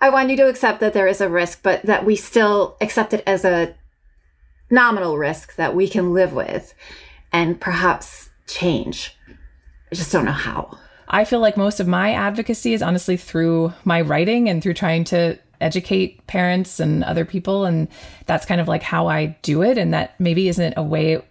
I 0.00 0.10
want 0.10 0.30
you 0.30 0.36
to 0.38 0.48
accept 0.48 0.80
that 0.80 0.94
there 0.94 1.06
is 1.06 1.20
a 1.20 1.28
risk, 1.28 1.62
but 1.62 1.82
that 1.82 2.04
we 2.04 2.16
still 2.16 2.76
accept 2.80 3.12
it 3.12 3.22
as 3.26 3.44
a 3.44 3.74
nominal 4.70 5.18
risk 5.18 5.56
that 5.56 5.74
we 5.74 5.88
can 5.88 6.12
live 6.12 6.32
with 6.32 6.74
and 7.32 7.60
perhaps 7.60 8.30
change. 8.46 9.16
I 9.92 9.94
just 9.94 10.12
don't 10.12 10.24
know 10.24 10.32
how. 10.32 10.78
I 11.08 11.24
feel 11.24 11.38
like 11.38 11.56
most 11.56 11.78
of 11.78 11.86
my 11.86 12.12
advocacy 12.12 12.72
is 12.72 12.82
honestly 12.82 13.16
through 13.16 13.72
my 13.84 14.00
writing 14.00 14.48
and 14.48 14.60
through 14.62 14.74
trying 14.74 15.04
to 15.04 15.38
educate 15.60 16.26
parents 16.26 16.80
and 16.80 17.02
other 17.04 17.24
people. 17.24 17.64
And 17.64 17.88
that's 18.26 18.46
kind 18.46 18.60
of 18.60 18.68
like 18.68 18.82
how 18.82 19.06
I 19.08 19.36
do 19.42 19.62
it. 19.62 19.78
And 19.78 19.92
that 19.94 20.18
maybe 20.20 20.48
isn't 20.48 20.74
a 20.76 20.82
way 20.82 21.22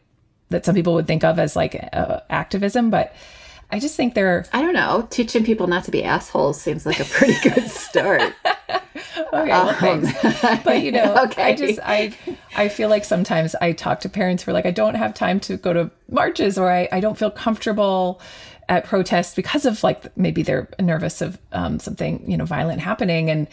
that 0.50 0.66
some 0.66 0.76
people 0.76 0.94
would 0.94 1.08
think 1.08 1.24
of 1.24 1.40
as 1.40 1.56
like 1.56 1.76
uh, 1.94 2.20
activism, 2.30 2.90
but 2.90 3.14
I 3.72 3.80
just 3.80 3.96
think 3.96 4.14
there 4.14 4.28
are 4.38 4.46
I 4.54 4.62
don't 4.62 4.74
know. 4.76 5.08
Teaching 5.10 5.44
people 5.44 5.66
not 5.66 5.84
to 5.86 5.92
be 5.92 6.04
assholes 6.04 6.62
seems 6.62 6.86
like 6.86 7.00
a 7.00 7.06
pretty 7.06 7.34
good 7.50 7.68
start. 7.70 8.22
okay, 9.34 9.50
well. 9.50 10.62
But 10.64 10.82
you 10.84 10.92
know, 10.92 11.16
Okay. 11.26 11.44
I 11.44 11.56
just 11.56 11.80
I 11.84 12.16
I 12.56 12.70
feel 12.70 12.90
like 12.90 13.04
sometimes 13.06 13.56
I 13.56 13.72
talk 13.72 14.02
to 14.02 14.10
parents 14.10 14.44
who 14.44 14.52
are 14.52 14.54
like, 14.54 14.68
I 14.68 14.72
don't 14.72 14.94
have 14.96 15.16
time 15.16 15.40
to 15.42 15.58
go 15.58 15.74
to 15.74 15.90
marches, 16.10 16.58
or 16.60 16.72
I 16.72 16.88
I 16.92 17.00
don't 17.00 17.18
feel 17.18 17.32
comfortable 17.32 18.22
at 18.70 18.86
protests 18.86 19.36
because 19.36 19.66
of 19.66 19.84
like 19.84 20.16
maybe 20.18 20.44
they're 20.44 20.70
nervous 20.80 21.22
of 21.22 21.40
um, 21.52 21.80
something 21.80 22.30
you 22.30 22.38
know 22.38 22.46
violent 22.46 22.82
happening, 22.82 23.30
and 23.32 23.48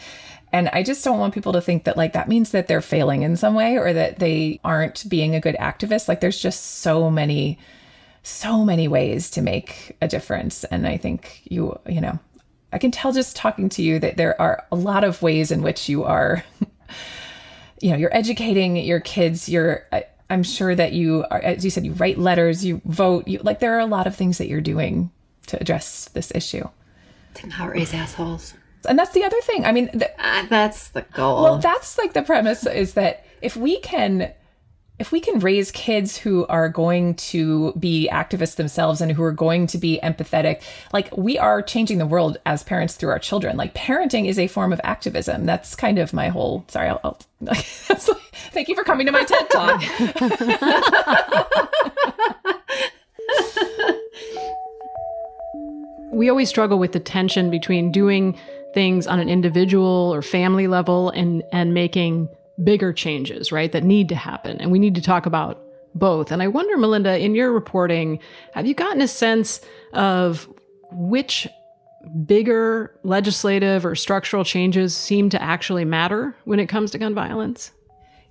and 0.53 0.69
I 0.69 0.83
just 0.83 1.03
don't 1.03 1.19
want 1.19 1.33
people 1.33 1.51
to 1.53 1.61
think 1.61 1.83
that 1.83 1.97
like 1.97 2.13
that 2.13 2.29
means 2.29 2.51
that 2.51 2.67
they're 2.67 2.81
failing 2.81 3.23
in 3.23 3.35
some 3.35 3.55
way 3.55 3.77
or 3.77 3.91
that 3.91 4.19
they 4.19 4.59
aren't 4.63 5.09
being 5.09 5.35
a 5.35 5.41
good 5.41 5.57
activist. 5.59 6.07
Like 6.07 6.21
there's 6.21 6.39
just 6.39 6.79
so 6.79 7.09
many 7.09 7.59
so 8.23 8.63
many 8.63 8.87
ways 8.87 9.29
to 9.31 9.41
make 9.41 9.97
a 10.01 10.07
difference 10.07 10.63
and 10.65 10.87
i 10.87 10.95
think 10.95 11.41
you 11.43 11.77
you 11.85 11.99
know 11.99 12.17
i 12.71 12.77
can 12.77 12.89
tell 12.89 13.11
just 13.11 13.35
talking 13.35 13.67
to 13.67 13.83
you 13.83 13.99
that 13.99 14.15
there 14.15 14.39
are 14.41 14.63
a 14.71 14.77
lot 14.77 15.03
of 15.03 15.21
ways 15.21 15.51
in 15.51 15.61
which 15.61 15.89
you 15.89 16.05
are 16.05 16.41
you 17.81 17.91
know 17.91 17.97
you're 17.97 18.15
educating 18.15 18.77
your 18.77 19.01
kids 19.01 19.49
you're 19.49 19.85
I, 19.91 20.05
i'm 20.29 20.41
sure 20.41 20.73
that 20.73 20.93
you 20.93 21.25
are 21.29 21.39
as 21.39 21.65
you 21.65 21.69
said 21.69 21.85
you 21.85 21.91
write 21.91 22.17
letters 22.17 22.63
you 22.63 22.81
vote 22.85 23.27
you 23.27 23.39
like 23.39 23.59
there 23.59 23.75
are 23.75 23.81
a 23.81 23.85
lot 23.85 24.07
of 24.07 24.15
things 24.15 24.37
that 24.37 24.47
you're 24.47 24.61
doing 24.61 25.11
to 25.47 25.59
address 25.59 26.07
this 26.13 26.31
issue 26.33 26.65
to 27.35 27.47
not 27.47 27.71
raise 27.71 27.93
assholes. 27.93 28.53
And 28.87 28.99
that's 28.99 29.13
the 29.13 29.23
other 29.23 29.39
thing. 29.41 29.65
I 29.65 29.71
mean 29.71 29.89
the, 29.93 30.09
Uh, 30.23 30.45
that's 30.49 30.89
the 30.89 31.03
goal. 31.13 31.43
well 31.43 31.57
that's 31.59 31.97
like 31.97 32.13
the 32.13 32.21
premise 32.23 32.65
is 32.65 32.93
that 32.95 33.25
if 33.41 33.55
we 33.55 33.79
can 33.79 34.33
if 34.99 35.11
we 35.11 35.19
can 35.19 35.39
raise 35.39 35.71
kids 35.71 36.15
who 36.17 36.45
are 36.47 36.69
going 36.69 37.15
to 37.15 37.73
be 37.79 38.07
activists 38.11 38.55
themselves 38.57 39.01
and 39.01 39.11
who 39.11 39.23
are 39.23 39.31
going 39.31 39.65
to 39.67 39.77
be 39.79 39.99
empathetic 40.03 40.61
like 40.93 41.15
we 41.17 41.37
are 41.37 41.61
changing 41.63 41.97
the 41.97 42.05
world 42.05 42.37
as 42.45 42.61
parents 42.63 42.93
through 42.95 43.09
our 43.09 43.17
children. 43.19 43.57
Like 43.57 43.73
parenting 43.73 44.27
is 44.27 44.37
a 44.37 44.47
form 44.47 44.71
of 44.71 44.79
activism. 44.83 45.45
That's 45.45 45.75
kind 45.75 45.97
of 45.97 46.13
my 46.13 46.29
whole 46.29 46.63
sorry 46.67 46.89
i'll, 46.89 46.99
I'll 47.03 47.17
like- 47.41 47.57
thank 48.53 48.67
you 48.69 48.75
for 48.75 48.83
coming 48.83 49.07
to 49.07 49.11
my 49.11 49.23
ted 49.23 49.49
talk. 49.49 49.81
We 56.11 56.29
always 56.29 56.47
struggle 56.47 56.77
with 56.77 56.91
the 56.91 56.99
tension 56.99 57.49
between 57.49 57.91
doing 57.91 58.37
things 58.73 59.07
on 59.07 59.19
an 59.19 59.29
individual 59.29 60.11
or 60.13 60.21
family 60.21 60.67
level 60.67 61.09
and 61.11 61.43
and 61.51 61.73
making 61.73 62.29
bigger 62.63 62.93
changes 62.93 63.51
right 63.51 63.71
that 63.71 63.83
need 63.83 64.09
to 64.09 64.15
happen. 64.15 64.59
And 64.61 64.71
we 64.71 64.79
need 64.79 64.95
to 64.95 65.01
talk 65.01 65.25
about 65.25 65.59
both. 65.95 66.31
And 66.31 66.41
i 66.41 66.47
wonder 66.47 66.75
melinda 66.77 67.19
in 67.19 67.35
your 67.35 67.51
reporting 67.51 68.19
have 68.53 68.65
you 68.65 68.73
gotten 68.73 69.01
a 69.01 69.07
sense 69.07 69.61
of 69.93 70.49
which 70.91 71.47
bigger 72.25 72.93
legislative 73.03 73.85
or 73.85 73.95
structural 73.95 74.43
changes 74.43 74.95
seem 74.95 75.29
to 75.29 75.41
actually 75.41 75.85
matter 75.85 76.35
when 76.45 76.59
it 76.59 76.67
comes 76.67 76.91
to 76.91 76.97
gun 76.97 77.13
violence 77.13 77.71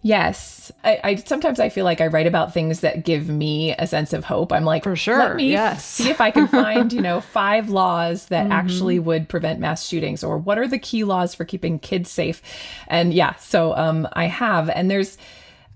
Yes. 0.05 0.73
I, 0.83 1.01
I 1.05 1.15
sometimes 1.15 1.61
I 1.61 1.69
feel 1.69 1.85
like 1.85 2.01
I 2.01 2.09
write 2.09 2.27
about 2.27 2.53
things 2.53 2.81
that 2.81 3.05
give 3.05 3.29
me 3.29 3.73
a 3.79 3.87
sense 3.87 4.13
of 4.13 4.25
hope. 4.25 4.53
I'm 4.53 4.65
like, 4.65 4.83
For 4.83 4.97
sure, 4.97 5.19
Let 5.19 5.37
me 5.37 5.51
yes. 5.53 5.85
see 5.85 6.11
if 6.11 6.21
I 6.21 6.33
can 6.33 6.49
find, 6.49 6.93
you 6.93 7.01
know, 7.01 7.21
five 7.21 7.69
laws 7.71 8.27
that 8.27 8.51
actually 8.51 8.99
would 8.99 9.29
prevent 9.29 9.61
mass 9.61 9.87
shootings, 9.87 10.25
or 10.25 10.39
what 10.39 10.59
are 10.59 10.67
the 10.67 10.79
key 10.79 11.05
laws 11.05 11.35
for 11.35 11.45
keeping 11.45 11.79
kids 11.79 12.11
safe. 12.11 12.43
And 12.89 13.15
yeah, 13.15 13.37
so 13.37 13.77
um, 13.77 14.09
I 14.13 14.27
have, 14.27 14.69
and 14.69 14.91
there's 14.91 15.19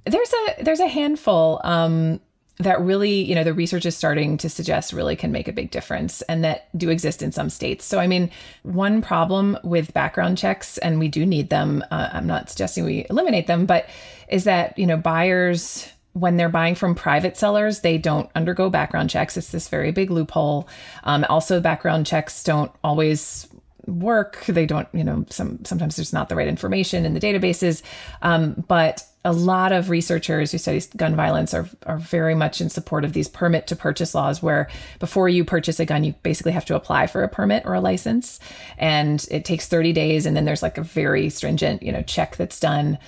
there's 0.05 0.33
a 0.33 0.63
there's 0.65 0.81
a 0.81 0.89
handful 0.89 1.61
um, 1.65 2.21
that 2.59 2.81
really, 2.81 3.23
you 3.23 3.35
know, 3.35 3.45
the 3.45 3.53
research 3.53 3.85
is 3.85 3.97
starting 3.97 4.39
to 4.39 4.49
suggest 4.49 4.93
really 4.93 5.17
can 5.17 5.31
make 5.31 5.47
a 5.47 5.53
big 5.53 5.71
difference 5.71 6.23
and 6.23 6.43
that 6.43 6.69
do 6.79 6.89
exist 6.89 7.23
in 7.23 7.31
some 7.33 7.51
states. 7.51 7.85
So, 7.85 7.99
I 7.99 8.07
mean, 8.07 8.31
one 8.63 9.03
problem 9.03 9.59
with 9.63 9.93
background 9.93 10.39
checks, 10.39 10.79
and 10.79 10.99
we 10.99 11.09
do 11.09 11.27
need 11.27 11.51
them, 11.51 11.85
uh, 11.91 12.09
I'm 12.13 12.27
not 12.27 12.49
suggesting 12.49 12.85
we 12.85 13.07
eliminate 13.11 13.47
them, 13.47 13.67
but 13.67 13.87
is 14.29 14.45
that, 14.45 14.79
you 14.79 14.87
know, 14.87 14.97
buyers, 14.97 15.87
when 16.15 16.39
they're 16.39 16.49
buying 16.49 16.75
from 16.75 16.95
private 16.95 17.37
sellers, 17.37 17.81
they 17.81 17.99
don't 17.99 18.31
undergo 18.35 18.71
background 18.71 19.11
checks. 19.11 19.37
It's 19.37 19.51
this 19.51 19.69
very 19.69 19.93
big 19.93 20.11
loophole. 20.11 20.67
Um, 21.05 21.27
also, 21.29 21.61
background 21.61 22.07
checks 22.07 22.43
don't 22.43 22.73
always 22.83 23.47
work. 23.87 24.45
They 24.47 24.67
don't 24.67 24.89
you 24.93 25.05
know 25.05 25.25
some 25.31 25.65
sometimes 25.65 25.97
there's 25.97 26.13
not 26.13 26.29
the 26.29 26.37
right 26.37 26.49
information 26.49 27.05
in 27.05 27.15
the 27.15 27.21
databases. 27.21 27.83
Um, 28.23 28.65
but 28.69 29.05
a 29.27 29.33
lot 29.33 29.73
of 29.73 29.91
researchers 29.91 30.53
who 30.53 30.59
study 30.59 30.81
gun 30.97 31.17
violence 31.17 31.53
are, 31.53 31.69
are 31.85 31.99
very 31.99 32.37
much 32.37 32.61
in 32.61 32.69
support 32.69 33.05
of 33.05 33.13
these 33.13 33.27
permit 33.27 33.67
to 33.67 33.75
purchase 33.75 34.15
laws 34.15 34.41
where 34.41 34.69
before 35.01 35.29
you 35.29 35.45
purchase 35.45 35.81
a 35.81 35.85
gun 35.85 36.05
you 36.05 36.15
basically 36.23 36.53
have 36.53 36.65
to 36.65 36.77
apply 36.77 37.09
for 37.09 37.25
a 37.25 37.29
permit 37.29 37.65
or 37.67 37.75
a 37.75 37.81
license. 37.81 38.39
And 38.79 39.27
it 39.29 39.45
takes 39.45 39.67
30 39.67 39.93
days 39.93 40.27
and 40.27 40.37
then 40.37 40.45
there's 40.45 40.63
like 40.63 40.79
a 40.79 40.83
very 40.83 41.29
stringent 41.29 41.83
you 41.83 41.91
know 41.91 42.03
check 42.03 42.37
that's 42.37 42.61
done. 42.61 42.99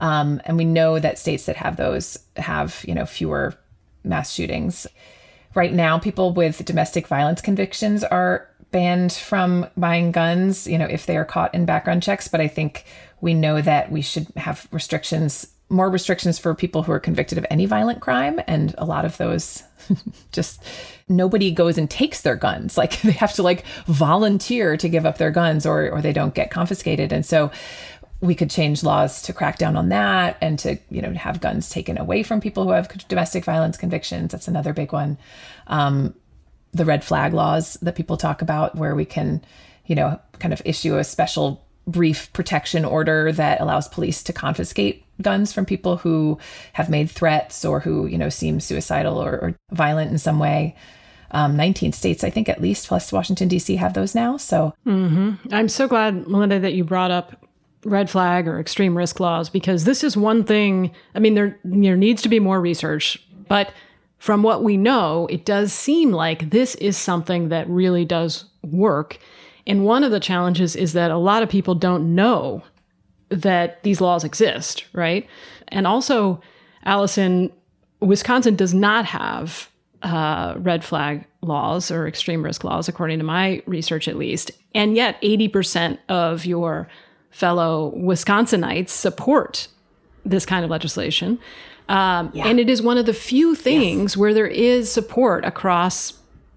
Um, 0.00 0.40
and 0.44 0.56
we 0.56 0.64
know 0.64 0.98
that 0.98 1.18
states 1.18 1.46
that 1.46 1.56
have 1.56 1.76
those 1.76 2.18
have 2.36 2.84
you 2.86 2.94
know 2.94 3.06
fewer 3.06 3.54
mass 4.02 4.32
shootings. 4.32 4.86
Right 5.54 5.72
now 5.72 5.98
people 5.98 6.32
with 6.32 6.64
domestic 6.64 7.06
violence 7.06 7.40
convictions 7.40 8.02
are 8.02 8.47
banned 8.70 9.12
from 9.12 9.66
buying 9.76 10.12
guns 10.12 10.66
you 10.66 10.78
know 10.78 10.86
if 10.86 11.06
they 11.06 11.16
are 11.16 11.24
caught 11.24 11.54
in 11.54 11.64
background 11.64 12.02
checks 12.02 12.28
but 12.28 12.40
i 12.40 12.48
think 12.48 12.84
we 13.20 13.34
know 13.34 13.60
that 13.60 13.90
we 13.90 14.02
should 14.02 14.26
have 14.36 14.68
restrictions 14.70 15.48
more 15.70 15.90
restrictions 15.90 16.38
for 16.38 16.54
people 16.54 16.82
who 16.82 16.92
are 16.92 17.00
convicted 17.00 17.36
of 17.36 17.46
any 17.50 17.66
violent 17.66 18.00
crime 18.00 18.40
and 18.46 18.74
a 18.78 18.84
lot 18.84 19.04
of 19.04 19.16
those 19.18 19.64
just 20.32 20.62
nobody 21.08 21.50
goes 21.50 21.78
and 21.78 21.90
takes 21.90 22.22
their 22.22 22.36
guns. 22.36 22.76
Like 22.76 23.00
they 23.02 23.12
have 23.12 23.34
to 23.34 23.42
like 23.42 23.64
volunteer 23.86 24.76
to 24.76 24.88
give 24.88 25.06
up 25.06 25.18
their 25.18 25.30
guns 25.30 25.66
or 25.66 25.90
or 25.90 26.00
they 26.00 26.12
don't 26.12 26.34
get 26.34 26.50
confiscated. 26.50 27.12
And 27.12 27.24
so 27.24 27.50
we 28.20 28.34
could 28.34 28.50
change 28.50 28.82
laws 28.82 29.22
to 29.22 29.32
crack 29.32 29.58
down 29.58 29.76
on 29.76 29.90
that 29.90 30.36
and 30.40 30.58
to 30.60 30.78
you 30.90 31.02
know 31.02 31.12
have 31.12 31.40
guns 31.40 31.68
taken 31.70 31.98
away 31.98 32.22
from 32.22 32.40
people 32.40 32.64
who 32.64 32.70
have 32.70 32.88
domestic 33.08 33.44
violence 33.44 33.76
convictions. 33.76 34.32
That's 34.32 34.48
another 34.48 34.72
big 34.72 34.92
one. 34.92 35.18
Um, 35.66 36.14
the 36.72 36.84
red 36.84 37.04
flag 37.04 37.32
laws 37.32 37.74
that 37.82 37.96
people 37.96 38.16
talk 38.16 38.42
about 38.42 38.74
where 38.76 38.94
we 38.94 39.04
can 39.04 39.42
you 39.86 39.94
know 39.94 40.18
kind 40.38 40.52
of 40.52 40.62
issue 40.64 40.96
a 40.96 41.04
special 41.04 41.64
brief 41.86 42.30
protection 42.34 42.84
order 42.84 43.32
that 43.32 43.60
allows 43.60 43.88
police 43.88 44.22
to 44.22 44.32
confiscate 44.32 45.04
guns 45.22 45.52
from 45.52 45.64
people 45.64 45.96
who 45.96 46.38
have 46.74 46.90
made 46.90 47.10
threats 47.10 47.64
or 47.64 47.80
who 47.80 48.06
you 48.06 48.18
know 48.18 48.28
seem 48.28 48.60
suicidal 48.60 49.18
or, 49.18 49.32
or 49.38 49.54
violent 49.72 50.10
in 50.10 50.18
some 50.18 50.38
way 50.38 50.76
um, 51.30 51.56
19 51.56 51.92
states 51.92 52.22
i 52.22 52.30
think 52.30 52.48
at 52.48 52.60
least 52.60 52.86
plus 52.88 53.12
washington 53.12 53.48
d.c 53.48 53.74
have 53.76 53.94
those 53.94 54.14
now 54.14 54.36
so 54.36 54.74
I'm 55.52 55.68
so 55.68 55.86
glad, 55.86 56.26
Melinda, 56.26 56.58
that 56.60 56.74
you 56.74 56.84
brought 56.84 57.10
up 57.10 57.46
red 57.84 58.10
flag 58.10 58.48
or 58.48 58.58
extreme 58.58 58.96
risk 58.96 59.20
laws 59.20 59.48
because 59.48 59.84
this 59.84 60.02
is 60.02 60.16
one 60.16 60.44
thing. 60.44 60.90
I 61.14 61.18
mean, 61.18 61.34
there 61.34 61.58
there 61.64 61.96
needs 61.96 62.22
to 62.22 62.28
be 62.28 62.40
more 62.40 62.60
research, 62.60 63.22
but 63.48 63.72
from 64.18 64.42
what 64.42 64.64
we 64.64 64.76
know, 64.76 65.26
it 65.30 65.44
does 65.44 65.72
seem 65.72 66.12
like 66.12 66.50
this 66.50 66.74
is 66.76 66.96
something 66.96 67.48
that 67.48 67.68
really 67.68 68.04
does 68.04 68.44
work. 68.62 69.18
And 69.66 69.84
one 69.84 70.02
of 70.02 70.10
the 70.10 70.20
challenges 70.20 70.74
is 70.74 70.92
that 70.94 71.10
a 71.10 71.18
lot 71.18 71.42
of 71.42 71.48
people 71.48 71.74
don't 71.74 72.14
know 72.14 72.62
that 73.28 73.82
these 73.82 74.00
laws 74.00 74.24
exist, 74.24 74.84
right? 74.92 75.26
And 75.68 75.86
also, 75.86 76.40
Allison, 76.84 77.52
Wisconsin 78.00 78.56
does 78.56 78.74
not 78.74 79.04
have 79.04 79.70
uh, 80.02 80.54
red 80.58 80.84
flag 80.84 81.24
laws 81.42 81.90
or 81.90 82.06
extreme 82.06 82.44
risk 82.44 82.64
laws, 82.64 82.88
according 82.88 83.18
to 83.18 83.24
my 83.24 83.62
research 83.66 84.08
at 84.08 84.16
least. 84.16 84.50
And 84.74 84.96
yet, 84.96 85.20
80% 85.22 85.98
of 86.08 86.44
your 86.44 86.88
fellow 87.30 87.92
Wisconsinites 87.96 88.90
support 88.90 89.68
this 90.24 90.46
kind 90.46 90.64
of 90.64 90.70
legislation. 90.70 91.38
Um, 91.88 92.30
yeah. 92.34 92.46
And 92.46 92.60
it 92.60 92.68
is 92.68 92.82
one 92.82 92.98
of 92.98 93.06
the 93.06 93.14
few 93.14 93.54
things 93.54 94.12
yes. 94.12 94.16
where 94.16 94.34
there 94.34 94.46
is 94.46 94.92
support 94.92 95.44
across 95.44 96.12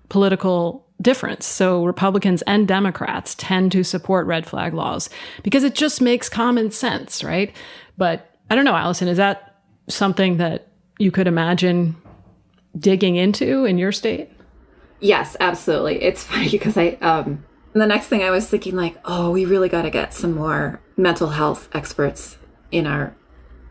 political 0.09 0.85
difference. 1.01 1.45
So 1.45 1.85
Republicans 1.85 2.41
and 2.43 2.67
Democrats 2.67 3.35
tend 3.35 3.71
to 3.71 3.83
support 3.83 4.27
red 4.27 4.45
flag 4.45 4.73
laws 4.73 5.09
because 5.43 5.63
it 5.63 5.73
just 5.73 6.01
makes 6.01 6.29
common 6.29 6.71
sense, 6.71 7.23
right? 7.23 7.55
But 7.97 8.35
I 8.49 8.55
don't 8.55 8.65
know, 8.65 8.75
Allison, 8.75 9.07
is 9.07 9.17
that 9.17 9.61
something 9.87 10.37
that 10.37 10.67
you 10.99 11.11
could 11.11 11.27
imagine 11.27 11.95
digging 12.77 13.15
into 13.15 13.65
in 13.65 13.77
your 13.77 13.91
state? 13.91 14.29
Yes, 14.99 15.35
absolutely. 15.39 16.01
It's 16.01 16.23
funny 16.25 16.49
because 16.49 16.77
I 16.77 16.97
um 17.01 17.43
the 17.73 17.87
next 17.87 18.07
thing 18.07 18.21
I 18.21 18.31
was 18.31 18.49
thinking 18.49 18.75
like, 18.75 18.97
oh, 19.05 19.31
we 19.31 19.45
really 19.45 19.69
got 19.69 19.83
to 19.83 19.89
get 19.89 20.13
some 20.13 20.33
more 20.33 20.81
mental 20.97 21.29
health 21.29 21.69
experts 21.73 22.37
in 22.69 22.85
our 22.85 23.15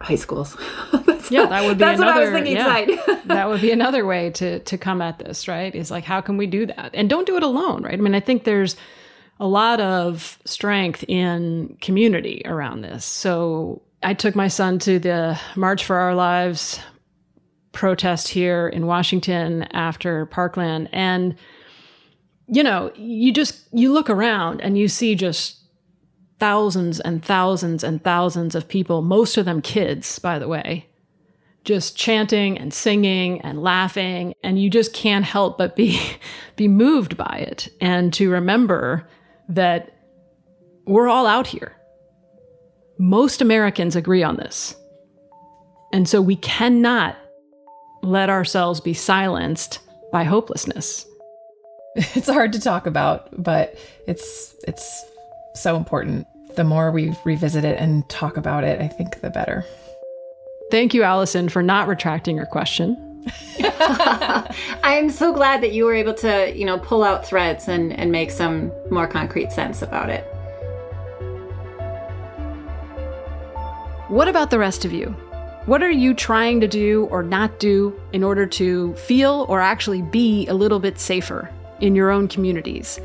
high 0.01 0.17
schools. 0.17 0.57
yeah, 1.31 1.47
that 1.47 1.65
would 1.65 1.79
be 1.79 1.85
that's 1.85 2.01
another. 2.01 2.05
What 2.05 2.17
I 2.17 2.21
was 2.21 2.31
thinking 2.31 2.57
yeah, 2.57 3.21
that 3.27 3.49
would 3.49 3.61
be 3.61 3.71
another 3.71 4.07
way 4.07 4.31
to 4.31 4.61
to 4.61 4.79
come 4.79 5.03
at 5.03 5.19
this, 5.19 5.49
right? 5.49 5.75
Is 5.75 5.91
like, 5.91 6.05
how 6.05 6.21
can 6.21 6.37
we 6.37 6.47
do 6.47 6.67
that? 6.67 6.91
And 6.95 7.09
don't 7.09 7.27
do 7.27 7.37
it 7.37 7.43
alone, 7.43 7.83
right? 7.83 7.95
I 7.95 8.03
mean, 8.03 8.15
I 8.15 8.21
think 8.21 8.45
there's 8.45 8.77
a 9.39 9.47
lot 9.47 9.81
of 9.81 10.39
strength 10.45 11.05
in 11.09 11.77
community 11.81 12.43
around 12.45 12.83
this. 12.83 13.05
So 13.05 13.83
I 14.03 14.15
took 14.15 14.35
my 14.35 14.49
son 14.49 14.79
to 14.81 14.99
the 14.99 15.39
March 15.57 15.85
for 15.85 15.97
Our 15.97 16.15
Lives 16.15 16.81
protest 17.73 18.29
here 18.29 18.69
in 18.69 18.87
Washington 18.87 19.63
after 19.73 20.27
Parkland, 20.27 20.89
and 20.93 21.37
you 22.47 22.63
know, 22.63 22.91
you 22.97 23.33
just 23.33 23.69
you 23.73 23.93
look 23.93 24.11
around 24.11 24.61
and 24.61 24.77
you 24.77 24.89
see 24.89 25.15
just 25.15 25.60
thousands 26.41 26.99
and 26.99 27.25
thousands 27.25 27.85
and 27.85 28.03
thousands 28.03 28.55
of 28.55 28.67
people, 28.67 29.03
most 29.03 29.37
of 29.37 29.45
them 29.45 29.63
kids, 29.63 30.19
by 30.19 30.39
the 30.39 30.49
way, 30.49 30.87
just 31.65 31.97
chanting 31.97 32.59
and 32.59 32.73
singing 32.73 33.41
and 33.43 33.63
laughing 33.63 34.35
and 34.43 34.61
you 34.61 34.71
just 34.71 34.95
can't 34.95 35.25
help 35.25 35.59
but 35.59 35.77
be 35.77 36.01
be 36.57 36.67
moved 36.67 37.17
by 37.17 37.47
it 37.49 37.69
and 37.81 38.13
to 38.15 38.31
remember 38.31 39.07
that 39.49 39.93
we're 40.87 41.09
all 41.09 41.27
out 41.27 41.47
here. 41.47 41.77
Most 42.99 43.41
Americans 43.41 43.95
agree 43.95 44.23
on 44.23 44.37
this. 44.37 44.75
And 45.93 46.09
so 46.09 46.21
we 46.21 46.37
cannot 46.37 47.17
let 48.03 48.31
ourselves 48.31 48.81
be 48.81 48.95
silenced 48.95 49.81
by 50.11 50.25
hopelessness. 50.25 51.07
It's 51.97 52.29
hard 52.29 52.53
to 52.53 52.61
talk 52.61 52.87
about, 52.87 53.29
but 53.43 53.77
it's 54.07 54.55
it's 54.67 55.05
so 55.55 55.77
important. 55.77 56.27
The 56.57 56.65
more 56.65 56.91
we 56.91 57.15
revisit 57.25 57.65
it 57.65 57.79
and 57.79 58.09
talk 58.09 58.37
about 58.37 58.65
it, 58.65 58.81
I 58.81 58.89
think 58.89 59.21
the 59.21 59.31
better. 59.31 59.65
Thank 60.71 60.95
you, 60.95 61.03
Allison, 61.03 61.49
for 61.49 61.63
not 61.63 61.89
retracting 61.89 62.37
your 62.37 62.47
question. 62.47 62.97
I'm 64.83 65.11
so 65.11 65.33
glad 65.33 65.63
that 65.63 65.73
you 65.73 65.85
were 65.85 65.95
able 65.95 66.15
to, 66.15 66.57
you 66.57 66.65
know, 66.65 66.79
pull 66.79 67.05
out 67.05 67.27
threads 67.27 67.69
and, 67.69 67.93
and 67.93 68.11
make 68.11 68.31
some 68.31 68.73
more 68.91 69.07
concrete 69.07 69.53
sense 69.53 69.83
about 69.83 70.11
it. 70.11 70.25
What 74.09 74.29
about 74.29 74.51
the 74.51 74.59
rest 74.59 74.85
of 74.85 74.93
you? 74.93 75.15
What 75.67 75.83
are 75.83 75.91
you 75.91 76.15
trying 76.15 76.61
to 76.61 76.69
do 76.69 77.07
or 77.11 77.23
not 77.23 77.61
do 77.61 77.99
in 78.13 78.25
order 78.25 78.47
to 78.47 78.95
feel 78.95 79.47
or 79.49 79.61
actually 79.61 80.03
be 80.03 80.47
a 80.49 80.55
little 80.55 80.81
bit 80.81 80.99
safer 80.99 81.51
in 81.81 81.95
your 81.95 82.11
own 82.11 82.27
communities? 82.27 82.99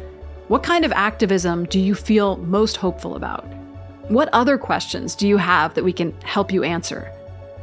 What 0.48 0.62
kind 0.62 0.86
of 0.86 0.92
activism 0.92 1.66
do 1.66 1.80
you 1.80 1.96
feel 1.96 2.38
most 2.38 2.78
hopeful 2.78 3.16
about? 3.16 3.46
What 4.10 4.30
other 4.32 4.60
questions 4.60 5.16
do 5.16 5.28
you 5.28 5.38
have 5.38 5.74
that 5.74 5.84
we 5.84 5.92
can 5.92 6.14
help 6.22 6.52
you 6.52 6.64
answer? 6.64 7.12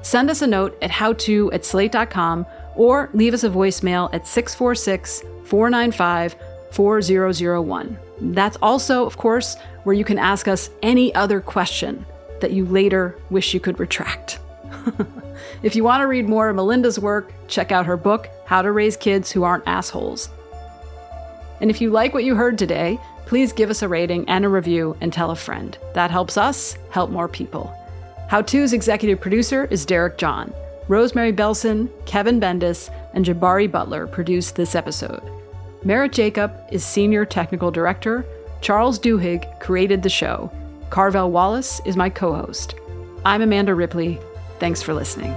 Send 0.03 0.29
us 0.29 0.43
a 0.43 0.49
note 0.49 0.77
at 0.83 0.91
howto 0.91 1.55
at 1.55 1.65
slate.com 1.65 2.45
or 2.75 3.09
leave 3.15 3.35
us 3.35 3.45
a 3.45 3.49
voicemail 3.49 4.13
at 4.13 4.27
646 4.27 5.23
495 5.45 6.35
4001. 6.73 7.99
That's 8.21 8.57
also, 8.61 9.07
of 9.07 9.17
course, 9.17 9.57
where 9.85 9.95
you 9.95 10.05
can 10.05 10.19
ask 10.19 10.49
us 10.49 10.69
any 10.83 11.15
other 11.15 11.41
question 11.41 12.05
that 12.41 12.51
you 12.51 12.65
later 12.67 13.17
wish 13.31 13.55
you 13.55 13.61
could 13.61 13.79
retract. 13.79 14.41
if 15.63 15.77
you 15.77 15.85
want 15.85 16.01
to 16.01 16.09
read 16.09 16.29
more 16.29 16.49
of 16.49 16.57
Melinda's 16.57 16.99
work, 16.99 17.33
check 17.47 17.71
out 17.71 17.87
her 17.87 17.97
book, 17.97 18.29
How 18.45 18.61
to 18.61 18.73
Raise 18.73 18.97
Kids 18.97 19.31
Who 19.31 19.45
Aren't 19.45 19.69
Assholes. 19.69 20.31
And 21.63 21.71
if 21.71 21.81
you 21.81 21.91
like 21.91 22.13
what 22.13 22.25
you 22.25 22.35
heard 22.35 22.59
today, 22.59 22.99
please 23.25 23.53
give 23.53 23.71
us 23.71 23.83
a 23.83 23.89
rating 23.89 24.29
and 24.29 24.45
a 24.45 24.49
review 24.49 24.97
and 25.01 25.13
tell 25.13 25.31
a 25.31 25.37
friend. 25.37 25.79
That 25.95 26.11
helps 26.11 26.37
us 26.37 26.77
help 26.91 27.11
more 27.11 27.29
people. 27.29 27.73
How 28.29 28.43
To's 28.43 28.73
executive 28.73 29.21
producer 29.21 29.67
is 29.67 29.87
Derek 29.87 30.19
John. 30.19 30.53
Rosemary 30.89 31.33
Belson, 31.33 31.89
Kevin 32.05 32.41
Bendis, 32.41 32.91
and 33.15 33.25
Jabari 33.25 33.71
Butler 33.71 34.09
produced 34.09 34.57
this 34.57 34.75
episode. 34.75 35.23
Merritt 35.85 36.13
Jacob 36.13 36.53
is 36.73 36.85
senior 36.85 37.25
technical 37.25 37.71
director. 37.71 38.27
Charles 38.61 38.99
Duhigg 38.99 39.61
created 39.61 40.03
the 40.03 40.09
show. 40.09 40.51
Carvel 40.91 41.31
Wallace 41.31 41.81
is 41.85 41.97
my 41.97 42.11
co 42.11 42.35
host. 42.35 42.75
I'm 43.25 43.41
Amanda 43.41 43.75
Ripley. 43.75 44.19
Thanks 44.59 44.83
for 44.83 44.95
listening. 44.95 45.33